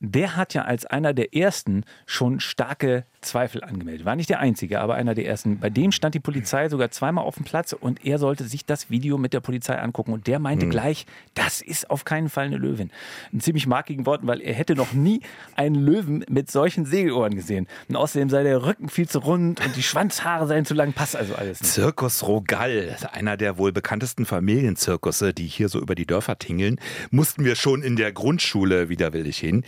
der 0.00 0.36
hat 0.36 0.54
ja 0.54 0.62
als 0.62 0.84
einer 0.84 1.14
der 1.14 1.34
ersten 1.34 1.84
schon 2.06 2.40
starke 2.40 3.06
Zweifel 3.24 3.64
angemeldet. 3.64 4.04
War 4.04 4.16
nicht 4.16 4.30
der 4.30 4.40
einzige, 4.40 4.80
aber 4.80 4.94
einer 4.94 5.14
der 5.14 5.26
ersten. 5.26 5.58
Bei 5.58 5.70
dem 5.70 5.92
stand 5.92 6.14
die 6.14 6.20
Polizei 6.20 6.68
sogar 6.68 6.90
zweimal 6.90 7.24
auf 7.24 7.36
dem 7.36 7.44
Platz 7.44 7.72
und 7.72 8.04
er 8.04 8.18
sollte 8.18 8.44
sich 8.44 8.64
das 8.64 8.90
Video 8.90 9.18
mit 9.18 9.32
der 9.32 9.40
Polizei 9.40 9.78
angucken. 9.78 10.12
Und 10.12 10.26
der 10.26 10.38
meinte 10.38 10.66
mhm. 10.66 10.70
gleich, 10.70 11.06
das 11.34 11.60
ist 11.60 11.90
auf 11.90 12.04
keinen 12.04 12.28
Fall 12.28 12.46
eine 12.46 12.56
Löwin. 12.56 12.90
Ein 13.32 13.40
ziemlich 13.40 13.66
markigen 13.66 14.06
Worten, 14.06 14.26
weil 14.26 14.40
er 14.40 14.54
hätte 14.54 14.74
noch 14.74 14.92
nie 14.92 15.20
einen 15.56 15.74
Löwen 15.74 16.24
mit 16.28 16.50
solchen 16.50 16.84
Segelohren 16.84 17.34
gesehen. 17.34 17.66
Und 17.88 17.96
außerdem 17.96 18.30
sei 18.30 18.42
der 18.42 18.64
Rücken 18.64 18.88
viel 18.88 19.08
zu 19.08 19.18
rund 19.18 19.64
und 19.64 19.76
die 19.76 19.82
Schwanzhaare 19.82 20.46
seien 20.46 20.64
zu 20.64 20.74
lang. 20.74 20.92
Passt 20.92 21.16
also 21.16 21.34
alles 21.34 21.60
nicht. 21.60 21.72
Zirkus 21.72 22.26
Rogal, 22.26 22.96
einer 23.12 23.36
der 23.36 23.58
wohl 23.58 23.72
bekanntesten 23.72 24.26
Familienzirkusse, 24.26 25.34
die 25.34 25.46
hier 25.46 25.68
so 25.68 25.80
über 25.80 25.94
die 25.94 26.06
Dörfer 26.06 26.38
tingeln, 26.38 26.78
mussten 27.10 27.44
wir 27.44 27.56
schon 27.56 27.82
in 27.82 27.96
der 27.96 28.12
Grundschule 28.12 28.88
widerwillig 28.88 29.38
hin. 29.38 29.64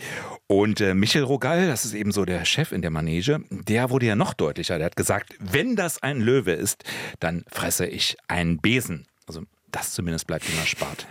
Und 0.47 0.79
äh, 0.79 0.93
Michel 0.93 1.23
Rogal, 1.23 1.67
das 1.67 1.83
ist 1.83 1.93
eben 1.93 2.13
so 2.13 2.23
der 2.23 2.45
Chef 2.45 2.71
in 2.71 2.81
der 2.81 2.89
Manege, 2.89 3.41
der 3.49 3.89
wurde 3.89 4.05
ja 4.05 4.15
noch 4.15 4.33
deutlicher. 4.33 4.77
Der 4.77 4.85
hat 4.85 4.95
gesagt, 4.95 5.35
wenn 5.39 5.75
das 5.75 6.01
ein 6.01 6.21
Löwe 6.21 6.53
ist, 6.53 6.85
dann 7.19 7.43
fresse 7.49 7.85
ich 7.85 8.15
einen 8.29 8.59
Besen. 8.59 9.07
Also 9.27 9.43
das 9.71 9.91
zumindest 9.91 10.27
bleibt 10.27 10.47
ihm 10.49 10.57
erspart. 10.57 11.05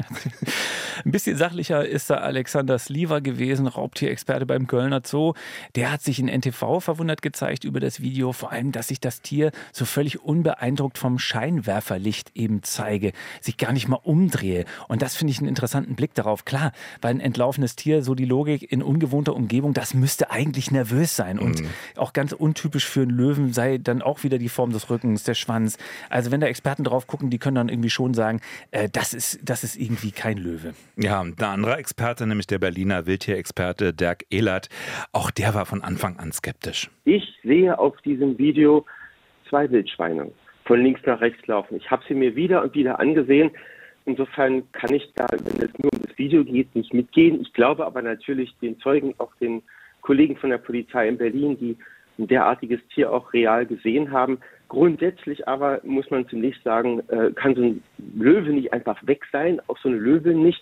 Ein 1.04 1.10
bisschen 1.10 1.36
sachlicher 1.36 1.86
ist 1.86 2.08
da 2.08 2.16
Alexander 2.16 2.78
Sliver 2.78 3.20
gewesen, 3.20 3.66
Raubtierexperte 3.66 4.46
beim 4.46 4.66
Kölner 4.66 5.02
Zoo. 5.04 5.34
Der 5.74 5.92
hat 5.92 6.02
sich 6.02 6.18
in 6.18 6.26
NTV 6.26 6.80
verwundert 6.80 7.20
gezeigt 7.20 7.64
über 7.64 7.80
das 7.80 8.00
Video, 8.00 8.32
vor 8.32 8.52
allem, 8.52 8.72
dass 8.72 8.88
sich 8.88 8.98
das 8.98 9.20
Tier 9.20 9.52
so 9.72 9.84
völlig 9.84 10.22
unbeeindruckt 10.22 10.96
vom 10.96 11.18
Scheinwerferlicht 11.18 12.32
eben 12.34 12.62
zeige, 12.62 13.12
sich 13.42 13.58
gar 13.58 13.72
nicht 13.72 13.88
mal 13.88 14.00
umdrehe. 14.02 14.64
Und 14.88 15.02
das 15.02 15.16
finde 15.16 15.32
ich 15.32 15.38
einen 15.38 15.48
interessanten 15.48 15.94
Blick 15.94 16.14
darauf. 16.14 16.46
Klar, 16.46 16.72
weil 17.02 17.14
ein 17.14 17.20
entlaufenes 17.20 17.76
Tier, 17.76 18.02
so 18.02 18.14
die 18.14 18.24
Logik 18.24 18.72
in 18.72 18.82
ungewohnter 18.82 19.36
Umgebung, 19.36 19.74
das 19.74 19.92
müsste 19.92 20.30
eigentlich 20.30 20.70
nervös 20.70 21.14
sein. 21.14 21.38
Und 21.38 21.60
mhm. 21.60 21.68
auch 21.96 22.14
ganz 22.14 22.32
untypisch 22.32 22.86
für 22.86 23.02
einen 23.02 23.10
Löwen 23.10 23.52
sei 23.52 23.76
dann 23.76 24.00
auch 24.00 24.22
wieder 24.22 24.38
die 24.38 24.48
Form 24.48 24.72
des 24.72 24.88
Rückens, 24.88 25.24
der 25.24 25.34
Schwanz. 25.34 25.76
Also 26.08 26.30
wenn 26.30 26.40
da 26.40 26.46
Experten 26.46 26.84
drauf 26.84 27.06
gucken, 27.06 27.28
die 27.28 27.38
können 27.38 27.56
dann 27.56 27.68
irgendwie 27.68 27.90
schon 27.90 28.14
sagen, 28.14 28.40
äh, 28.70 28.88
das, 28.92 29.14
ist, 29.14 29.40
das 29.48 29.64
ist 29.64 29.76
irgendwie 29.76 30.10
kein 30.10 30.38
Löwe. 30.38 30.74
Ja, 30.96 31.20
ein 31.20 31.34
anderer 31.38 31.78
Experte, 31.78 32.26
nämlich 32.26 32.46
der 32.46 32.58
Berliner 32.58 33.06
Wildtierexperte 33.06 33.92
Dirk 33.92 34.24
Ehlert, 34.30 34.68
auch 35.12 35.30
der 35.30 35.54
war 35.54 35.66
von 35.66 35.82
Anfang 35.82 36.18
an 36.18 36.32
skeptisch. 36.32 36.90
Ich 37.04 37.24
sehe 37.42 37.78
auf 37.78 37.96
diesem 38.02 38.38
Video 38.38 38.84
zwei 39.48 39.70
Wildschweine 39.70 40.30
von 40.64 40.82
links 40.82 41.00
nach 41.06 41.20
rechts 41.20 41.46
laufen. 41.46 41.76
Ich 41.76 41.90
habe 41.90 42.02
sie 42.08 42.14
mir 42.14 42.34
wieder 42.34 42.62
und 42.62 42.74
wieder 42.74 42.98
angesehen. 42.98 43.50
Insofern 44.04 44.70
kann 44.72 44.94
ich 44.94 45.08
da, 45.14 45.26
wenn 45.30 45.62
es 45.62 45.78
nur 45.78 45.92
um 45.92 46.02
das 46.02 46.18
Video 46.18 46.44
geht, 46.44 46.74
nicht 46.74 46.92
mitgehen. 46.92 47.40
Ich 47.40 47.52
glaube 47.52 47.86
aber 47.86 48.02
natürlich 48.02 48.54
den 48.60 48.78
Zeugen, 48.80 49.14
auch 49.18 49.34
den 49.36 49.62
Kollegen 50.00 50.36
von 50.36 50.50
der 50.50 50.58
Polizei 50.58 51.08
in 51.08 51.18
Berlin, 51.18 51.58
die 51.58 51.76
ein 52.18 52.28
derartiges 52.28 52.80
Tier 52.94 53.12
auch 53.12 53.32
real 53.32 53.66
gesehen 53.66 54.10
haben, 54.10 54.38
Grundsätzlich 54.68 55.46
aber 55.46 55.80
muss 55.84 56.10
man 56.10 56.28
zunächst 56.28 56.64
sagen, 56.64 57.00
äh, 57.08 57.30
kann 57.32 57.54
so 57.54 57.62
ein 57.62 57.82
Löwe 58.16 58.52
nicht 58.52 58.72
einfach 58.72 58.98
weg 59.06 59.22
sein, 59.32 59.60
auch 59.68 59.78
so 59.78 59.88
eine 59.88 59.98
Löwe 59.98 60.34
nicht. 60.34 60.60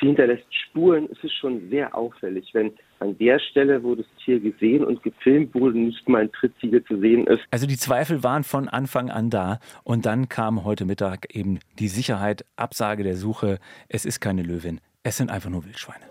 sie 0.00 0.06
hinterlässt 0.06 0.44
Spuren. 0.50 1.08
Es 1.12 1.22
ist 1.22 1.34
schon 1.34 1.68
sehr 1.70 1.94
auffällig, 1.94 2.50
wenn 2.52 2.72
an 3.00 3.16
der 3.18 3.38
Stelle, 3.38 3.82
wo 3.82 3.94
das 3.94 4.06
Tier 4.24 4.40
gesehen 4.40 4.84
und 4.84 5.02
gefilmt 5.02 5.54
wurde, 5.54 5.78
nicht 5.78 6.08
mal 6.08 6.22
ein 6.22 6.32
Trittsiegel 6.32 6.84
zu 6.84 6.98
sehen 7.00 7.26
ist. 7.26 7.42
Also 7.50 7.66
die 7.66 7.76
Zweifel 7.76 8.22
waren 8.22 8.44
von 8.44 8.68
Anfang 8.68 9.10
an 9.10 9.30
da 9.30 9.58
und 9.84 10.06
dann 10.06 10.28
kam 10.28 10.64
heute 10.64 10.84
Mittag 10.84 11.34
eben 11.34 11.58
die 11.78 11.88
Sicherheit, 11.88 12.44
Absage 12.56 13.02
der 13.02 13.16
Suche. 13.16 13.58
Es 13.88 14.04
ist 14.04 14.20
keine 14.20 14.42
Löwin, 14.42 14.80
es 15.02 15.16
sind 15.16 15.30
einfach 15.30 15.50
nur 15.50 15.64
Wildschweine. 15.64 16.04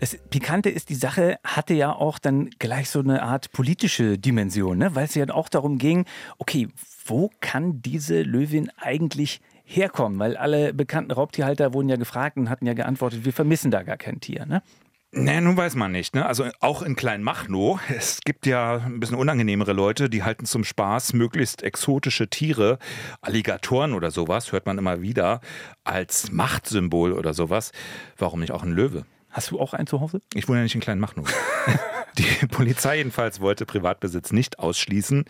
Das 0.00 0.16
Pikante 0.30 0.70
ist, 0.70 0.90
die 0.90 0.94
Sache 0.94 1.38
hatte 1.42 1.74
ja 1.74 1.92
auch 1.92 2.18
dann 2.18 2.50
gleich 2.58 2.88
so 2.88 3.00
eine 3.00 3.22
Art 3.22 3.50
politische 3.50 4.16
Dimension, 4.16 4.78
ne? 4.78 4.94
weil 4.94 5.06
es 5.06 5.14
ja 5.14 5.28
auch 5.30 5.48
darum 5.48 5.78
ging, 5.78 6.04
okay, 6.38 6.68
wo 7.04 7.30
kann 7.40 7.82
diese 7.82 8.22
Löwin 8.22 8.70
eigentlich 8.76 9.40
herkommen? 9.64 10.18
Weil 10.20 10.36
alle 10.36 10.72
bekannten 10.72 11.10
Raubtierhalter 11.10 11.74
wurden 11.74 11.88
ja 11.88 11.96
gefragt 11.96 12.36
und 12.36 12.48
hatten 12.48 12.66
ja 12.66 12.74
geantwortet, 12.74 13.24
wir 13.24 13.32
vermissen 13.32 13.70
da 13.72 13.82
gar 13.82 13.96
kein 13.96 14.20
Tier. 14.20 14.46
Ne? 14.46 14.62
Nee, 15.10 15.40
nun 15.40 15.56
weiß 15.56 15.74
man 15.74 15.90
nicht. 15.90 16.14
Ne? 16.14 16.24
Also 16.26 16.44
auch 16.60 16.82
in 16.82 16.94
Kleinmachnow, 16.94 17.80
es 17.88 18.20
gibt 18.20 18.46
ja 18.46 18.76
ein 18.76 19.00
bisschen 19.00 19.16
unangenehmere 19.16 19.72
Leute, 19.72 20.08
die 20.08 20.22
halten 20.22 20.44
zum 20.44 20.62
Spaß 20.62 21.14
möglichst 21.14 21.62
exotische 21.62 22.28
Tiere, 22.28 22.78
Alligatoren 23.20 23.94
oder 23.94 24.12
sowas, 24.12 24.52
hört 24.52 24.66
man 24.66 24.78
immer 24.78 25.00
wieder, 25.00 25.40
als 25.82 26.30
Machtsymbol 26.30 27.12
oder 27.14 27.34
sowas. 27.34 27.72
Warum 28.16 28.40
nicht 28.40 28.52
auch 28.52 28.62
ein 28.62 28.72
Löwe? 28.72 29.06
Hast 29.30 29.50
du 29.50 29.60
auch 29.60 29.74
einen 29.74 29.86
zu 29.86 30.00
Hause? 30.00 30.20
Ich 30.34 30.48
wohne 30.48 30.58
ja 30.58 30.62
nicht 30.64 30.74
in 30.74 30.80
Kleinmachnow. 30.80 31.28
Die 32.18 32.46
Polizei 32.46 32.96
jedenfalls 32.96 33.40
wollte 33.40 33.64
Privatbesitz 33.64 34.32
nicht 34.32 34.58
ausschließen. 34.58 35.24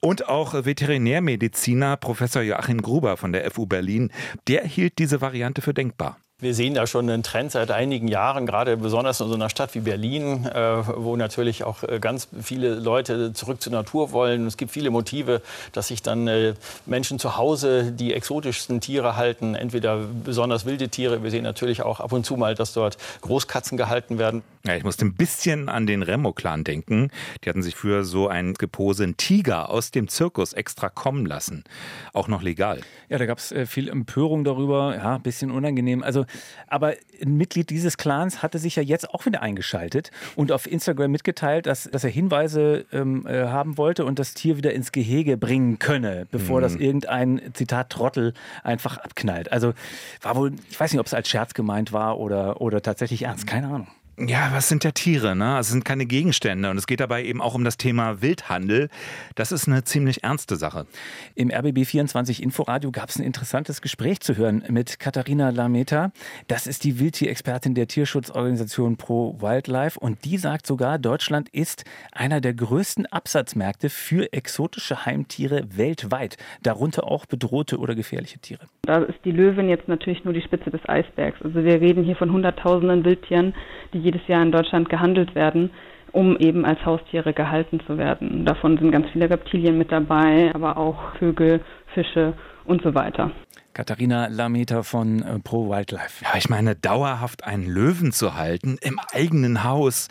Und 0.00 0.28
auch 0.28 0.54
Veterinärmediziner 0.54 1.96
Professor 1.96 2.42
Joachim 2.42 2.82
Gruber 2.82 3.16
von 3.16 3.32
der 3.32 3.50
FU 3.50 3.66
Berlin, 3.66 4.12
der 4.46 4.64
hielt 4.64 4.98
diese 4.98 5.20
Variante 5.20 5.62
für 5.62 5.74
denkbar. 5.74 6.18
Wir 6.40 6.54
sehen 6.54 6.72
da 6.72 6.86
schon 6.86 7.10
einen 7.10 7.22
Trend 7.22 7.52
seit 7.52 7.70
einigen 7.70 8.08
Jahren, 8.08 8.46
gerade 8.46 8.78
besonders 8.78 9.20
in 9.20 9.28
so 9.28 9.34
einer 9.34 9.50
Stadt 9.50 9.74
wie 9.74 9.80
Berlin, 9.80 10.46
äh, 10.46 10.82
wo 10.96 11.14
natürlich 11.16 11.64
auch 11.64 11.82
äh, 11.82 11.98
ganz 12.00 12.28
viele 12.42 12.76
Leute 12.76 13.34
zurück 13.34 13.60
zur 13.60 13.72
Natur 13.72 14.12
wollen. 14.12 14.46
Es 14.46 14.56
gibt 14.56 14.72
viele 14.72 14.90
Motive, 14.90 15.42
dass 15.72 15.88
sich 15.88 16.00
dann 16.00 16.26
äh, 16.28 16.54
Menschen 16.86 17.18
zu 17.18 17.36
Hause 17.36 17.92
die 17.92 18.14
exotischsten 18.14 18.80
Tiere 18.80 19.16
halten, 19.16 19.54
entweder 19.54 19.98
besonders 20.24 20.64
wilde 20.64 20.88
Tiere. 20.88 21.22
Wir 21.22 21.30
sehen 21.30 21.44
natürlich 21.44 21.82
auch 21.82 22.00
ab 22.00 22.12
und 22.12 22.24
zu 22.24 22.38
mal, 22.38 22.54
dass 22.54 22.72
dort 22.72 22.96
Großkatzen 23.20 23.76
gehalten 23.76 24.18
werden. 24.18 24.42
Ja, 24.66 24.76
ich 24.76 24.84
musste 24.84 25.04
ein 25.04 25.14
bisschen 25.14 25.68
an 25.68 25.86
den 25.86 26.02
Remo-Clan 26.02 26.64
denken. 26.64 27.10
Die 27.44 27.50
hatten 27.50 27.62
sich 27.62 27.76
für 27.76 28.04
so 28.04 28.28
einen 28.28 28.54
geposenen 28.54 29.16
Tiger 29.16 29.70
aus 29.70 29.90
dem 29.90 30.08
Zirkus 30.08 30.52
extra 30.54 30.88
kommen 30.88 31.26
lassen. 31.26 31.64
Auch 32.12 32.28
noch 32.28 32.42
legal. 32.42 32.80
Ja, 33.08 33.18
da 33.18 33.26
gab 33.26 33.38
es 33.38 33.54
viel 33.66 33.88
Empörung 33.88 34.44
darüber. 34.44 34.94
Ja, 34.94 35.16
ein 35.16 35.22
bisschen 35.22 35.50
unangenehm. 35.50 36.02
Also 36.02 36.26
aber 36.66 36.94
ein 37.22 37.36
Mitglied 37.36 37.70
dieses 37.70 37.96
Clans 37.96 38.42
hatte 38.42 38.58
sich 38.58 38.76
ja 38.76 38.82
jetzt 38.82 39.10
auch 39.10 39.26
wieder 39.26 39.42
eingeschaltet 39.42 40.10
und 40.36 40.52
auf 40.52 40.70
Instagram 40.70 41.10
mitgeteilt, 41.10 41.66
dass, 41.66 41.84
dass 41.90 42.04
er 42.04 42.10
Hinweise 42.10 42.86
ähm, 42.92 43.26
äh, 43.26 43.46
haben 43.46 43.76
wollte 43.78 44.04
und 44.04 44.18
das 44.18 44.34
Tier 44.34 44.56
wieder 44.56 44.72
ins 44.72 44.92
Gehege 44.92 45.36
bringen 45.36 45.78
könne, 45.78 46.26
bevor 46.30 46.58
mhm. 46.58 46.62
das 46.62 46.74
irgendein 46.76 47.40
Zitat 47.54 47.90
Trottel 47.90 48.34
einfach 48.62 48.98
abknallt. 48.98 49.52
Also 49.52 49.74
war 50.22 50.36
wohl, 50.36 50.52
ich 50.70 50.78
weiß 50.78 50.92
nicht, 50.92 51.00
ob 51.00 51.06
es 51.06 51.14
als 51.14 51.28
Scherz 51.28 51.54
gemeint 51.54 51.92
war 51.92 52.18
oder, 52.18 52.60
oder 52.60 52.82
tatsächlich 52.82 53.22
ernst, 53.22 53.46
keine 53.46 53.68
Ahnung. 53.68 53.88
Ja, 54.26 54.50
was 54.52 54.68
sind 54.68 54.84
ja 54.84 54.90
Tiere? 54.90 55.34
Ne? 55.34 55.54
Also 55.54 55.68
es 55.68 55.72
sind 55.72 55.84
keine 55.86 56.04
Gegenstände. 56.04 56.68
Und 56.68 56.76
es 56.76 56.86
geht 56.86 57.00
dabei 57.00 57.24
eben 57.24 57.40
auch 57.40 57.54
um 57.54 57.64
das 57.64 57.78
Thema 57.78 58.20
Wildhandel. 58.20 58.90
Das 59.34 59.50
ist 59.50 59.66
eine 59.66 59.82
ziemlich 59.84 60.24
ernste 60.24 60.56
Sache. 60.56 60.86
Im 61.34 61.50
RBB 61.50 61.86
24 61.86 62.42
Inforadio 62.42 62.90
gab 62.90 63.08
es 63.08 63.18
ein 63.18 63.24
interessantes 63.24 63.80
Gespräch 63.80 64.20
zu 64.20 64.36
hören 64.36 64.62
mit 64.68 65.00
Katharina 65.00 65.48
Lameta. 65.48 66.12
Das 66.48 66.66
ist 66.66 66.84
die 66.84 67.00
Wildtierexpertin 67.00 67.74
der 67.74 67.88
Tierschutzorganisation 67.88 68.98
Pro 68.98 69.40
Wildlife. 69.40 69.98
Und 69.98 70.22
die 70.26 70.36
sagt 70.36 70.66
sogar, 70.66 70.98
Deutschland 70.98 71.48
ist 71.48 71.84
einer 72.12 72.42
der 72.42 72.52
größten 72.52 73.06
Absatzmärkte 73.06 73.88
für 73.88 74.34
exotische 74.34 75.06
Heimtiere 75.06 75.64
weltweit. 75.78 76.36
Darunter 76.62 77.04
auch 77.04 77.24
bedrohte 77.24 77.78
oder 77.78 77.94
gefährliche 77.94 78.38
Tiere. 78.38 78.66
Da 78.82 78.98
ist 78.98 79.18
die 79.24 79.32
Löwin 79.32 79.70
jetzt 79.70 79.88
natürlich 79.88 80.24
nur 80.24 80.34
die 80.34 80.42
Spitze 80.42 80.70
des 80.70 80.86
Eisbergs. 80.86 81.40
Also 81.42 81.64
wir 81.64 81.80
reden 81.80 82.04
hier 82.04 82.16
von 82.16 82.30
Hunderttausenden 82.30 83.02
Wildtieren, 83.06 83.54
die 83.94 84.09
jedes 84.10 84.26
Jahr 84.26 84.42
in 84.42 84.52
Deutschland 84.52 84.88
gehandelt 84.88 85.34
werden, 85.34 85.70
um 86.12 86.36
eben 86.36 86.64
als 86.64 86.84
Haustiere 86.84 87.32
gehalten 87.32 87.80
zu 87.86 87.96
werden. 87.96 88.44
Davon 88.44 88.76
sind 88.78 88.90
ganz 88.90 89.06
viele 89.12 89.30
Reptilien 89.30 89.78
mit 89.78 89.92
dabei, 89.92 90.50
aber 90.54 90.76
auch 90.76 91.14
Vögel, 91.18 91.60
Fische 91.94 92.34
und 92.64 92.82
so 92.82 92.94
weiter. 92.94 93.30
Katharina 93.72 94.26
Lameter 94.26 94.82
von 94.82 95.22
äh, 95.22 95.38
Pro 95.38 95.70
Wildlife. 95.70 96.24
Ja, 96.24 96.36
ich 96.36 96.48
meine, 96.48 96.74
dauerhaft 96.74 97.44
einen 97.44 97.66
Löwen 97.66 98.10
zu 98.10 98.34
halten 98.34 98.78
im 98.80 98.98
eigenen 99.12 99.62
Haus. 99.62 100.08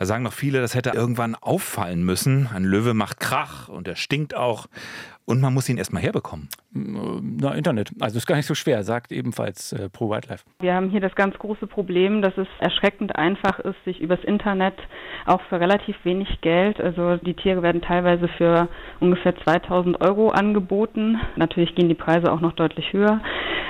Da 0.00 0.06
sagen 0.06 0.24
noch 0.24 0.32
viele, 0.32 0.60
das 0.60 0.74
hätte 0.74 0.90
irgendwann 0.90 1.36
auffallen 1.36 2.02
müssen. 2.02 2.48
Ein 2.52 2.64
Löwe 2.64 2.94
macht 2.94 3.20
Krach 3.20 3.68
und 3.68 3.86
er 3.86 3.94
stinkt 3.94 4.34
auch. 4.34 4.66
Und 5.26 5.40
man 5.40 5.52
muss 5.52 5.68
ihn 5.68 5.76
erstmal 5.76 6.02
herbekommen. 6.02 6.48
Na, 6.72 7.52
Internet. 7.52 7.90
Also 8.00 8.16
ist 8.16 8.26
gar 8.26 8.36
nicht 8.36 8.46
so 8.46 8.54
schwer, 8.54 8.84
sagt 8.84 9.10
ebenfalls 9.10 9.72
äh, 9.72 9.88
Pro 9.88 10.08
Wildlife. 10.08 10.44
Wir 10.60 10.74
haben 10.74 10.88
hier 10.88 11.00
das 11.00 11.16
ganz 11.16 11.36
große 11.36 11.66
Problem, 11.66 12.22
dass 12.22 12.38
es 12.38 12.46
erschreckend 12.60 13.16
einfach 13.16 13.58
ist, 13.58 13.76
sich 13.84 14.00
übers 14.00 14.22
Internet 14.22 14.74
auch 15.26 15.40
für 15.48 15.58
relativ 15.58 15.96
wenig 16.04 16.40
Geld, 16.42 16.80
also 16.80 17.16
die 17.16 17.34
Tiere 17.34 17.62
werden 17.62 17.82
teilweise 17.82 18.28
für 18.28 18.68
ungefähr 19.00 19.34
2000 19.36 20.00
Euro 20.00 20.28
angeboten. 20.28 21.20
Natürlich 21.34 21.74
gehen 21.74 21.88
die 21.88 21.94
Preise 21.94 22.32
auch 22.32 22.40
noch 22.40 22.52
deutlich 22.52 22.92
höher. 22.92 23.20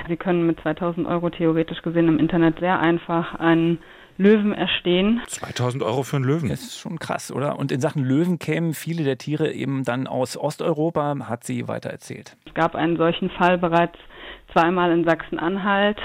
Sie 0.09 0.17
können 0.17 0.47
mit 0.47 0.61
2000 0.61 1.07
Euro 1.07 1.31
theoretisch 1.31 1.81
gesehen 1.81 2.09
im 2.09 2.19
Internet 2.19 2.61
sehr 2.61 2.79
einfach 2.79 3.35
einen 3.37 3.79
Löwen 4.19 4.53
erstehen. 4.53 5.21
2000 5.27 5.83
Euro 5.83 6.03
für 6.03 6.17
einen 6.17 6.25
Löwen. 6.25 6.49
Das 6.49 6.61
ist 6.61 6.79
schon 6.79 6.99
krass, 6.99 7.31
oder? 7.31 7.59
Und 7.59 7.73
in 7.73 7.81
Sachen 7.81 8.05
Löwen 8.05 8.39
kämen 8.39 8.75
viele 8.75 9.05
der 9.05 9.19
Tiere 9.19 9.53
eben 9.53 9.85
dann 9.85 10.07
aus 10.07 10.37
Osteuropa, 10.37 11.17
hat 11.29 11.45
sie 11.45 11.69
weiter 11.69 11.91
erzählt. 11.91 12.37
Es 12.47 12.55
gab 12.55 12.75
einen 12.75 12.97
solchen 12.97 13.31
Fall 13.31 13.59
bereits 13.59 13.99
zweimal 14.53 14.91
in 14.93 15.05
Sachsen-Anhalt. 15.05 15.99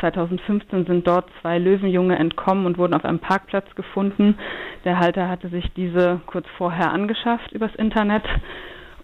2015 0.00 0.86
sind 0.86 1.06
dort 1.06 1.28
zwei 1.42 1.58
Löwenjunge 1.58 2.18
entkommen 2.18 2.66
und 2.66 2.78
wurden 2.78 2.94
auf 2.94 3.04
einem 3.04 3.18
Parkplatz 3.18 3.66
gefunden. 3.74 4.38
Der 4.84 4.98
Halter 4.98 5.28
hatte 5.28 5.48
sich 5.48 5.70
diese 5.76 6.20
kurz 6.26 6.46
vorher 6.56 6.92
angeschafft 6.92 7.52
übers 7.52 7.74
Internet. 7.74 8.24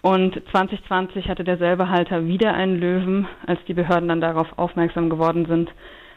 Und 0.01 0.41
2020 0.51 1.27
hatte 1.27 1.43
derselbe 1.43 1.89
Halter 1.89 2.25
wieder 2.25 2.53
einen 2.53 2.79
Löwen. 2.79 3.27
Als 3.45 3.59
die 3.67 3.73
Behörden 3.73 4.09
dann 4.09 4.21
darauf 4.21 4.47
aufmerksam 4.57 5.09
geworden 5.09 5.45
sind, 5.47 5.69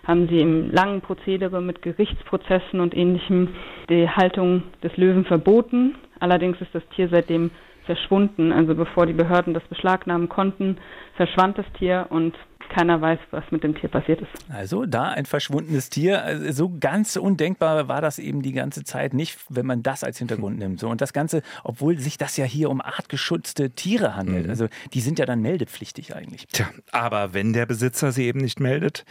haben 0.07 0.29
sie 0.29 0.41
im 0.41 0.71
langen 0.71 1.01
Prozedere 1.01 1.61
mit 1.61 1.83
Gerichtsprozessen 1.83 2.81
und 2.81 2.97
ähnlichem 2.97 3.49
die 3.89 4.09
Haltung 4.09 4.63
des 4.83 4.97
Löwen 4.97 5.25
verboten. 5.25 5.95
Allerdings 6.19 6.61
ist 6.61 6.75
das 6.75 6.83
Tier 6.95 7.09
seitdem 7.11 7.51
verschwunden. 7.85 8.53
Also 8.53 8.75
bevor 8.75 9.07
die 9.07 9.13
Behörden 9.13 9.55
das 9.55 9.65
beschlagnahmen 9.65 10.29
konnten, 10.29 10.79
verschwand 11.17 11.59
das 11.59 11.67
Tier 11.79 12.07
und 12.11 12.35
keiner 12.69 13.01
weiß, 13.01 13.19
was 13.31 13.45
mit 13.51 13.65
dem 13.65 13.75
Tier 13.75 13.89
passiert 13.89 14.21
ist. 14.21 14.31
Also 14.49 14.87
da 14.87 15.05
ein 15.05 15.27
verschwundenes 15.27 15.91
Tier. 15.91 16.23
Also 16.23 16.53
so 16.53 16.79
ganz 16.79 17.17
undenkbar 17.17 17.89
war 17.89 18.01
das 18.01 18.19
eben 18.19 18.43
die 18.43 18.53
ganze 18.53 18.85
Zeit 18.85 19.15
nicht, 19.15 19.39
wenn 19.49 19.67
man 19.67 19.83
das 19.83 20.05
als 20.05 20.19
Hintergrund 20.19 20.59
nimmt. 20.59 20.81
So, 20.81 20.89
und 20.89 21.01
das 21.01 21.13
Ganze, 21.13 21.43
obwohl 21.65 21.99
sich 21.99 22.19
das 22.19 22.37
ja 22.37 22.45
hier 22.45 22.71
um 22.71 22.81
artgeschützte 22.81 23.71
Tiere 23.71 24.15
handelt. 24.15 24.45
Mhm. 24.45 24.51
Also 24.51 24.67
die 24.93 25.01
sind 25.01 25.19
ja 25.19 25.27
dann 25.27 25.41
meldepflichtig 25.41 26.15
eigentlich. 26.15 26.47
Tja, 26.49 26.69
aber 26.93 27.35
wenn 27.35 27.53
der 27.53 27.67
Besitzer 27.67 28.13
sie 28.13 28.27
eben 28.27 28.41
nicht 28.41 28.61
meldet, 28.61 29.05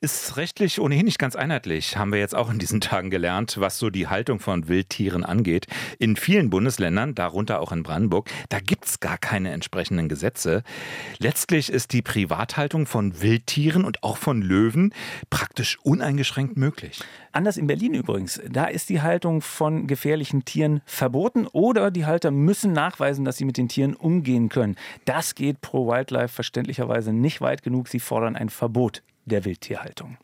ist 0.00 0.36
rechtlich 0.36 0.80
ohnehin 0.80 1.04
nicht 1.04 1.18
ganz 1.18 1.36
einheitlich. 1.36 1.96
Haben 1.96 2.12
wir 2.12 2.18
jetzt 2.18 2.34
auch 2.34 2.50
in 2.50 2.58
diesen 2.58 2.80
Tagen 2.80 3.10
gelernt, 3.10 3.56
was 3.60 3.78
so 3.78 3.90
die 3.90 4.08
Haltung 4.08 4.40
von 4.40 4.68
Wildtieren 4.68 5.24
angeht. 5.24 5.66
In 5.98 6.16
vielen 6.16 6.50
Bundesländern, 6.50 7.14
darunter 7.14 7.60
auch 7.60 7.72
in 7.72 7.82
Brandenburg, 7.82 8.28
da 8.48 8.58
gibt 8.60 8.86
es 8.86 9.00
gar 9.00 9.18
keine 9.18 9.52
entsprechenden 9.52 10.08
Gesetze. 10.08 10.62
Letztlich 11.18 11.70
ist 11.70 11.92
die 11.92 12.02
Privathaltung 12.02 12.86
von 12.88 13.22
Wildtieren 13.22 13.84
und 13.84 14.02
auch 14.02 14.16
von 14.16 14.42
Löwen 14.42 14.92
praktisch 15.30 15.78
uneingeschränkt 15.82 16.56
möglich. 16.56 17.00
Anders 17.30 17.56
in 17.56 17.66
Berlin 17.66 17.94
übrigens. 17.94 18.40
Da 18.50 18.64
ist 18.64 18.88
die 18.88 19.02
Haltung 19.02 19.42
von 19.42 19.86
gefährlichen 19.86 20.44
Tieren 20.44 20.80
verboten 20.86 21.46
oder 21.46 21.90
die 21.90 22.06
Halter 22.06 22.30
müssen 22.30 22.72
nachweisen, 22.72 23.24
dass 23.24 23.36
sie 23.36 23.44
mit 23.44 23.56
den 23.56 23.68
Tieren 23.68 23.94
umgehen 23.94 24.48
können. 24.48 24.76
Das 25.04 25.34
geht 25.34 25.60
pro 25.60 25.86
Wildlife 25.86 26.28
verständlicherweise 26.34 27.12
nicht 27.12 27.40
weit 27.40 27.62
genug. 27.62 27.88
Sie 27.88 28.00
fordern 28.00 28.34
ein 28.34 28.48
Verbot 28.48 29.02
der 29.26 29.44
Wildtierhaltung. 29.44 30.16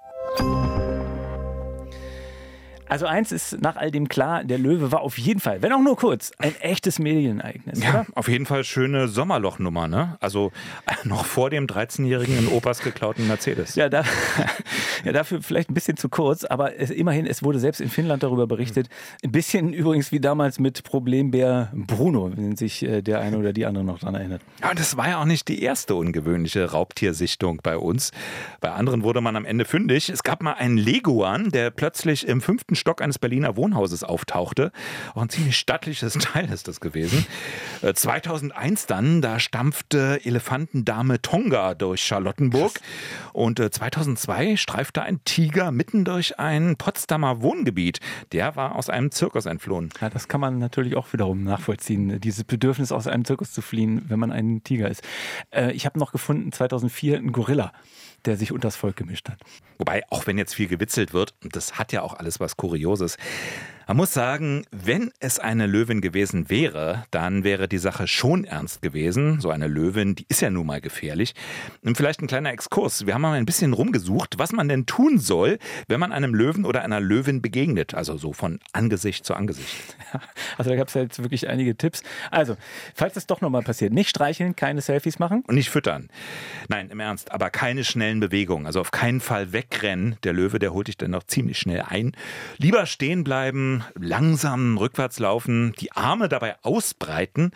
Also 2.95 3.07
eins 3.07 3.33
ist 3.33 3.61
nach 3.61 3.75
all 3.75 3.91
dem 3.91 4.07
klar, 4.09 4.45
der 4.45 4.57
Löwe 4.57 4.93
war 4.93 5.01
auf 5.01 5.19
jeden 5.19 5.41
Fall, 5.41 5.61
wenn 5.63 5.73
auch 5.73 5.81
nur 5.81 5.97
kurz, 5.97 6.31
ein 6.39 6.55
echtes 6.61 7.01
Medienereignis, 7.01 7.83
Ja, 7.83 7.91
oder? 7.91 8.07
auf 8.15 8.29
jeden 8.29 8.47
Fall 8.47 8.63
schöne 8.63 9.09
Sommerlochnummer, 9.09 9.89
ne? 9.89 10.17
Also 10.21 10.53
äh, 10.87 10.93
noch 11.09 11.25
vor 11.25 11.51
dem 11.51 11.67
13-jährigen 11.67 12.39
in 12.39 12.47
Opas 12.47 12.83
geklauten 12.83 13.27
Mercedes. 13.27 13.75
Ja, 13.75 13.89
da, 13.89 14.05
ja, 15.05 15.11
dafür 15.11 15.43
vielleicht 15.43 15.71
ein 15.71 15.75
bisschen 15.75 15.97
zu 15.97 16.09
kurz, 16.09 16.45
aber 16.45 16.79
es, 16.79 16.91
immerhin, 16.91 17.27
es 17.27 17.43
wurde 17.43 17.59
selbst 17.59 17.81
in 17.81 17.89
Finnland 17.89 18.23
darüber 18.23 18.47
berichtet. 18.47 18.89
Ein 19.25 19.33
bisschen 19.33 19.73
übrigens 19.73 20.13
wie 20.13 20.21
damals 20.21 20.61
mit 20.61 20.85
Problembär 20.85 21.73
Bruno, 21.75 22.31
wenn 22.37 22.55
sich 22.55 22.85
äh, 22.85 23.03
der 23.03 23.19
eine 23.23 23.39
oder 23.39 23.53
die 23.53 23.67
andere 23.67 23.83
noch 23.83 23.99
dran 23.99 24.15
erinnert. 24.15 24.41
Ja, 24.63 24.71
und 24.71 24.79
das 24.79 24.97
war 24.97 25.09
ja 25.09 25.21
auch 25.21 25.25
nicht 25.25 25.49
die 25.49 25.61
erste 25.65 25.97
ungewöhnliche 25.97 26.71
Raubtiersichtung 26.71 27.59
bei 27.61 27.77
uns. 27.77 28.13
Bei 28.61 28.71
anderen 28.71 29.03
wurde 29.03 29.21
man 29.21 29.35
am 29.35 29.45
Ende 29.45 29.65
fündig. 29.65 30.11
Es 30.11 30.23
gab 30.23 30.45
mal 30.45 30.53
einen 30.53 30.77
Leguan, 30.79 31.51
der 31.51 31.73
plötzlich 31.73 32.29
im 32.29 32.41
fünften 32.41 32.77
Stock 32.85 33.01
eines 33.01 33.19
Berliner 33.19 33.57
Wohnhauses 33.57 34.05
auftauchte. 34.05 34.71
Auch 35.15 35.23
ein 35.23 35.31
ziemlich 35.31 35.57
stattliches 35.57 36.13
Teil 36.21 36.53
ist 36.53 36.69
das 36.69 36.81
gewesen. 36.81 37.25
Äh, 37.81 37.95
2001 37.95 38.85
dann, 38.85 39.23
da 39.23 39.41
stampfte 39.41 40.21
Elefantendame 40.23 41.23
Tonga 41.23 41.73
durch 41.75 42.03
Charlottenburg. 42.03 42.73
Und 43.33 43.59
äh, 43.59 43.71
2002 43.71 44.59
streifte 44.59 45.01
ein 45.01 45.25
Tiger 45.25 45.71
mitten 45.71 46.05
durch 46.05 46.39
ein 46.39 46.77
Potsdamer 46.77 47.41
Wohngebiet. 47.41 48.01
Der 48.33 48.55
war 48.55 48.77
aus 48.77 48.91
einem 48.91 49.11
Zirkus 49.11 49.47
entflohen. 49.47 49.89
Ja, 50.03 50.11
das 50.11 50.29
kann 50.29 50.43
man 50.43 50.59
natürlich 50.59 50.95
auch 50.95 51.11
wiederum 51.15 51.43
nachvollziehen, 51.43 52.21
dieses 52.21 52.45
Bedürfnis 52.45 52.93
aus 52.93 53.07
einem 53.07 53.25
Zirkus 53.25 53.55
zu 53.55 53.63
fliehen, 53.63 54.05
wenn 54.09 54.19
man 54.19 54.31
ein 54.31 54.63
Tiger 54.63 54.91
ist. 54.91 55.03
Äh, 55.51 55.73
ich 55.73 55.87
habe 55.87 55.99
noch 55.99 56.13
gefunden, 56.13 56.53
2004 56.53 57.17
ein 57.17 57.33
Gorilla, 57.33 57.73
der 58.27 58.37
sich 58.37 58.53
unters 58.53 58.77
Volk 58.77 58.97
gemischt 58.97 59.29
hat. 59.29 59.41
Wobei, 59.79 60.03
auch 60.11 60.27
wenn 60.27 60.39
jetzt 60.39 60.55
viel 60.55 60.69
gewitzelt 60.69 61.13
wird, 61.13 61.35
das 61.43 61.79
hat 61.79 61.93
ja 61.93 62.03
auch 62.03 62.15
alles 62.15 62.41
was 62.41 62.57
Kurioses, 62.57 63.17
man 63.87 63.97
muss 63.99 64.15
sagen, 64.15 64.65
wenn 64.71 65.11
es 65.21 65.39
eine 65.39 65.67
Löwin 65.67 66.01
gewesen 66.01 66.49
wäre, 66.49 67.05
dann 67.11 67.45
wäre 67.45 67.69
die 67.69 67.79
Sache 67.79 68.07
schon 68.07 68.45
ernst 68.45 68.81
gewesen. 68.81 69.41
So 69.41 69.51
eine 69.51 69.67
Löwin, 69.67 70.15
die 70.15 70.27
ist 70.29 70.41
ja 70.41 70.51
nun 70.51 70.67
mal 70.67 70.81
gefährlich. 70.81 71.35
Und 71.83 71.97
vielleicht 71.97 72.23
ein 72.23 72.27
kleiner 72.27 72.51
Exkurs. 72.51 73.07
Wir 73.07 73.15
haben 73.15 73.23
mal 73.23 73.35
ein 73.35 73.47
bisschen 73.47 73.73
rumgesucht, 73.73 74.39
was 74.39 74.53
man 74.53 74.69
denn 74.69 74.87
tun 74.87 75.19
soll, 75.19 75.59
wenn 75.87 76.01
man 76.01 76.13
einem 76.13 76.35
Löwen 76.35 76.65
oder 76.65 76.83
einer 76.83 77.01
Löwin 77.01 77.43
begegnet. 77.43 77.95
Also 77.95 78.17
so 78.17 78.33
von 78.33 78.59
Angesicht 78.73 79.25
zu 79.25 79.35
Angesicht. 79.35 79.97
Also 80.57 80.71
da 80.71 80.77
gab 80.77 80.87
es 80.87 80.95
ja 80.95 81.03
jetzt 81.03 81.21
wirklich 81.21 81.49
einige 81.49 81.77
Tipps. 81.77 82.05
Also, 82.31 82.57
falls 82.95 83.15
das 83.15 83.27
doch 83.27 83.41
nochmal 83.41 83.63
passiert, 83.63 83.93
nicht 83.93 84.09
streicheln, 84.09 84.55
keine 84.55 84.81
Selfies 84.81 85.19
machen. 85.19 85.43
Und 85.49 85.57
nicht 85.57 85.69
füttern. 85.69 86.09
Nein, 86.69 86.91
im 86.91 87.01
Ernst, 87.01 87.33
aber 87.33 87.51
keine 87.51 87.83
schnellen 87.83 88.21
Bewegungen. 88.21 88.67
Also 88.67 88.81
auf 88.81 88.93
keinen 88.93 89.21
Fall 89.21 89.53
wegrennen. 89.53 90.17
Der 90.23 90.33
Löwe, 90.33 90.61
der 90.61 90.73
holt 90.73 90.87
dich 90.87 90.97
dann 90.97 91.11
noch 91.11 91.25
ziemlich 91.25 91.59
schnell 91.59 91.83
ein. 91.89 92.13
Lieber 92.59 92.87
stehen 92.87 93.25
bleiben, 93.25 93.74
langsam 93.99 94.77
rückwärts 94.79 95.19
laufen, 95.19 95.73
die 95.81 95.93
Arme 95.93 96.29
dabei 96.29 96.55
ausbreiten, 96.63 97.51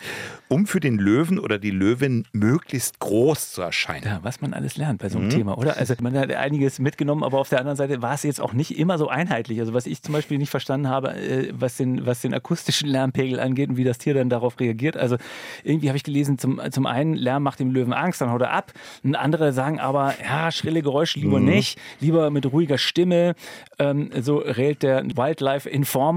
um 0.47 0.67
für 0.67 0.79
den 0.79 0.97
Löwen 0.97 1.39
oder 1.39 1.57
die 1.59 1.71
Löwin 1.71 2.25
möglichst 2.33 2.99
groß 2.99 3.51
zu 3.53 3.61
erscheinen. 3.61 4.05
Ja, 4.05 4.19
was 4.23 4.41
man 4.41 4.53
alles 4.53 4.77
lernt 4.77 5.01
bei 5.01 5.09
so 5.09 5.17
einem 5.19 5.27
Mhm. 5.27 5.31
Thema, 5.31 5.57
oder? 5.57 5.77
Also 5.77 5.93
man 6.01 6.17
hat 6.17 6.31
einiges 6.31 6.79
mitgenommen, 6.79 7.23
aber 7.23 7.39
auf 7.39 7.49
der 7.49 7.59
anderen 7.59 7.77
Seite 7.77 8.01
war 8.01 8.13
es 8.13 8.23
jetzt 8.23 8.41
auch 8.41 8.53
nicht 8.53 8.77
immer 8.77 8.97
so 8.97 9.07
einheitlich. 9.09 9.59
Also 9.59 9.73
was 9.73 9.85
ich 9.85 10.01
zum 10.01 10.13
Beispiel 10.13 10.37
nicht 10.37 10.49
verstanden 10.49 10.87
habe, 10.89 11.13
äh, 11.15 11.51
was 11.53 11.77
den, 11.77 12.05
was 12.05 12.21
den 12.21 12.33
akustischen 12.33 12.89
Lärmpegel 12.89 13.39
angeht 13.39 13.69
und 13.69 13.77
wie 13.77 13.83
das 13.83 13.97
Tier 13.97 14.13
dann 14.13 14.29
darauf 14.29 14.59
reagiert. 14.59 14.97
Also 14.97 15.17
irgendwie 15.63 15.87
habe 15.89 15.97
ich 15.97 16.03
gelesen, 16.03 16.37
zum, 16.39 16.59
zum 16.71 16.85
einen 16.85 17.13
Lärm 17.13 17.43
macht 17.43 17.59
dem 17.59 17.71
Löwen 17.71 17.93
Angst, 17.93 18.21
dann 18.21 18.31
haut 18.31 18.41
er 18.41 18.51
ab. 18.51 18.73
Und 19.03 19.15
andere 19.15 19.53
sagen 19.53 19.79
aber, 19.79 20.13
ja, 20.23 20.51
schrille 20.51 20.81
Geräusche 20.81 21.19
lieber 21.19 21.39
Mhm. 21.39 21.45
nicht, 21.45 21.79
lieber 21.99 22.29
mit 22.31 22.45
ruhiger 22.51 22.77
Stimme. 22.77 23.35
Ähm, 23.77 24.09
so 24.21 24.37
rät 24.37 24.83
der 24.83 25.03
Wildlife 25.05 25.69
Informer. 25.69 26.08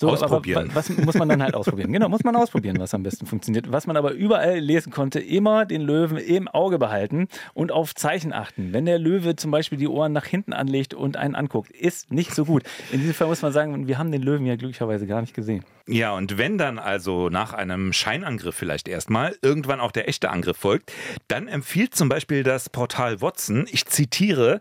So, 0.00 0.08
Ausprobieren. 0.08 0.70
Was 0.74 0.88
muss 0.90 1.14
man 1.14 1.28
dann 1.28 1.42
halt 1.42 1.54
ausprobieren? 1.54 1.92
Genau, 1.92 2.08
muss 2.08 2.24
man 2.24 2.36
ausprobieren, 2.36 2.78
was 2.78 2.94
am 2.94 3.02
besten 3.02 3.26
funktioniert. 3.26 3.70
Was 3.72 3.86
man 3.86 3.96
aber 3.96 4.12
überall 4.12 4.58
lesen 4.58 4.92
konnte, 4.92 5.20
immer 5.20 5.66
den 5.66 5.82
Löwen 5.82 6.18
im 6.18 6.48
Auge 6.48 6.78
behalten 6.78 7.28
und 7.54 7.72
auf 7.72 7.94
Zeichen 7.94 8.32
achten. 8.32 8.72
Wenn 8.72 8.86
der 8.86 8.98
Löwe 8.98 9.36
zum 9.36 9.50
Beispiel 9.50 9.78
die 9.78 9.88
Ohren 9.88 10.12
nach 10.12 10.26
hinten 10.26 10.52
anlegt 10.52 10.94
und 10.94 11.16
einen 11.16 11.34
anguckt, 11.34 11.70
ist 11.70 12.12
nicht 12.12 12.34
so 12.34 12.44
gut. 12.44 12.62
In 12.92 13.00
diesem 13.00 13.14
Fall 13.14 13.28
muss 13.28 13.42
man 13.42 13.52
sagen, 13.52 13.86
wir 13.88 13.98
haben 13.98 14.12
den 14.12 14.22
Löwen 14.22 14.46
ja 14.46 14.56
glücklicherweise 14.56 15.06
gar 15.06 15.20
nicht 15.20 15.34
gesehen. 15.34 15.64
Ja, 15.88 16.12
und 16.14 16.36
wenn 16.36 16.58
dann 16.58 16.78
also 16.80 17.28
nach 17.28 17.52
einem 17.52 17.92
Scheinangriff 17.92 18.56
vielleicht 18.56 18.88
erstmal 18.88 19.36
irgendwann 19.40 19.80
auch 19.80 19.92
der 19.92 20.08
echte 20.08 20.30
Angriff 20.30 20.56
folgt, 20.56 20.92
dann 21.28 21.46
empfiehlt 21.46 21.94
zum 21.94 22.08
Beispiel 22.08 22.42
das 22.42 22.68
Portal 22.68 23.20
Watson, 23.20 23.66
ich 23.70 23.86
zitiere, 23.86 24.60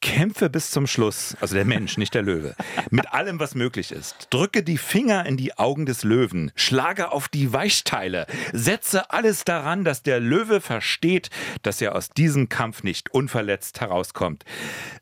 Kämpfe 0.00 0.48
bis 0.48 0.70
zum 0.70 0.86
Schluss, 0.86 1.36
also 1.40 1.54
der 1.54 1.64
Mensch, 1.64 1.98
nicht 1.98 2.14
der 2.14 2.22
Löwe, 2.22 2.54
mit 2.90 3.12
allem, 3.12 3.38
was 3.38 3.54
möglich 3.54 3.92
ist. 3.92 4.28
Drücke 4.30 4.62
die 4.62 4.78
Finger 4.78 5.26
in 5.26 5.36
die 5.36 5.58
Augen 5.58 5.84
des 5.86 6.04
Löwen, 6.04 6.52
schlage 6.54 7.12
auf 7.12 7.28
die 7.28 7.52
Weichteile, 7.52 8.26
setze 8.52 9.10
alles 9.10 9.44
daran, 9.44 9.84
dass 9.84 10.02
der 10.02 10.18
Löwe 10.20 10.60
versteht, 10.60 11.30
dass 11.62 11.80
er 11.80 11.94
aus 11.94 12.08
diesem 12.10 12.48
Kampf 12.48 12.82
nicht 12.82 13.12
unverletzt 13.12 13.80
herauskommt. 13.80 14.44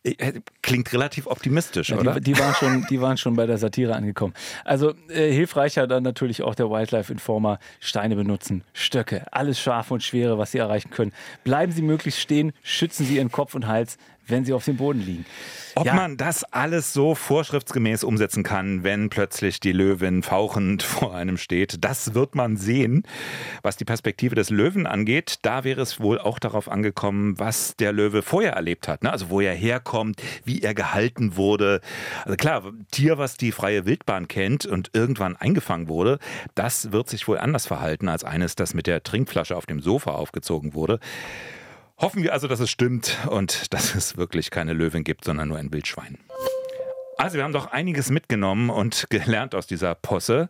Äh, 0.02 0.40
Klingt 0.62 0.92
relativ 0.92 1.26
optimistisch, 1.26 1.90
Ja, 1.90 1.98
oder? 1.98 2.14
die, 2.14 2.32
die, 2.32 2.38
waren 2.38 2.54
schon, 2.54 2.86
die 2.90 3.00
waren 3.00 3.16
schon 3.16 3.36
bei 3.36 3.46
der 3.46 3.58
Satire 3.58 3.94
angekommen. 3.94 4.34
Also 4.64 4.94
äh, 5.08 5.30
hilfreicher 5.32 5.86
dann 5.86 6.02
natürlich 6.02 6.42
auch 6.42 6.54
der 6.54 6.70
Wildlife 6.70 7.12
Informer. 7.12 7.58
Steine 7.80 8.16
benutzen, 8.16 8.64
Stöcke, 8.72 9.26
alles 9.32 9.60
scharfe 9.60 9.94
und 9.94 10.02
schwere, 10.02 10.38
was 10.38 10.52
sie 10.52 10.58
erreichen 10.58 10.90
können. 10.90 11.12
Bleiben 11.44 11.72
Sie 11.72 11.82
möglichst 11.82 12.20
stehen, 12.20 12.52
schützen 12.62 13.06
Sie 13.06 13.16
Ihren 13.16 13.30
Kopf 13.30 13.54
und 13.54 13.66
Hals, 13.66 13.96
wenn 14.28 14.44
Sie 14.44 14.52
auf 14.52 14.64
dem 14.64 14.76
Boden 14.76 15.00
liegen. 15.00 15.24
Ob 15.74 15.86
Ja. 15.86 15.94
man 15.94 16.16
das 16.16 16.42
alles 16.44 16.92
so 16.92 17.14
vorschriftsgemäß 17.14 18.02
umsetzen 18.02 18.42
kann, 18.42 18.82
wenn 18.82 19.10
plötzlich 19.10 19.60
die 19.60 19.72
Löwin 19.72 20.22
fauchend 20.22 20.82
vor 20.82 21.14
einem 21.14 21.36
steht, 21.36 21.84
das 21.84 22.14
wird 22.14 22.34
man 22.34 22.56
sehen. 22.56 23.04
Was 23.62 23.76
die 23.76 23.84
Perspektive 23.84 24.34
des 24.34 24.50
Löwen 24.50 24.86
angeht, 24.86 25.36
da 25.42 25.62
wäre 25.64 25.80
es 25.80 26.00
wohl 26.00 26.18
auch 26.18 26.38
darauf 26.38 26.68
angekommen, 26.68 27.38
was 27.38 27.76
der 27.76 27.92
Löwe 27.92 28.22
vorher 28.22 28.54
erlebt 28.54 28.88
hat. 28.88 29.02
Ne? 29.04 29.12
Also 29.12 29.30
wo 29.30 29.40
er 29.40 29.54
herkommt, 29.54 30.20
wie 30.44 30.62
er 30.62 30.74
gehalten 30.74 31.36
wurde. 31.36 31.80
Also 32.24 32.36
klar, 32.36 32.64
Tier, 32.90 33.18
was 33.18 33.36
die 33.36 33.52
freie 33.52 33.86
Wildbahn 33.86 34.26
kennt 34.26 34.66
und 34.66 34.90
irgendwann 34.94 35.36
eingefangen 35.36 35.88
wurde, 35.88 36.18
das 36.54 36.90
wird 36.92 37.08
sich 37.08 37.28
wohl 37.28 37.38
anders 37.38 37.66
verhalten 37.66 38.08
als 38.08 38.24
eines, 38.24 38.56
das 38.56 38.74
mit 38.74 38.86
der 38.86 39.02
Trinkflasche 39.02 39.56
auf 39.56 39.66
dem 39.66 39.80
Sofa 39.80 40.10
aufgezogen 40.12 40.74
wurde. 40.74 40.98
Hoffen 42.00 42.22
wir 42.22 42.32
also, 42.32 42.46
dass 42.46 42.60
es 42.60 42.70
stimmt 42.70 43.16
und 43.28 43.72
dass 43.74 43.94
es 43.94 44.16
wirklich 44.16 44.50
keine 44.50 44.72
Löwin 44.72 45.04
gibt, 45.04 45.24
sondern 45.24 45.48
nur 45.48 45.58
ein 45.58 45.72
Wildschwein. 45.72 46.18
Also 47.16 47.36
wir 47.36 47.44
haben 47.44 47.52
doch 47.52 47.72
einiges 47.72 48.10
mitgenommen 48.10 48.70
und 48.70 49.06
gelernt 49.10 49.54
aus 49.54 49.66
dieser 49.66 49.94
Posse. 49.94 50.48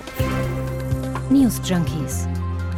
News 1.30 1.62
Junkies. 1.63 2.28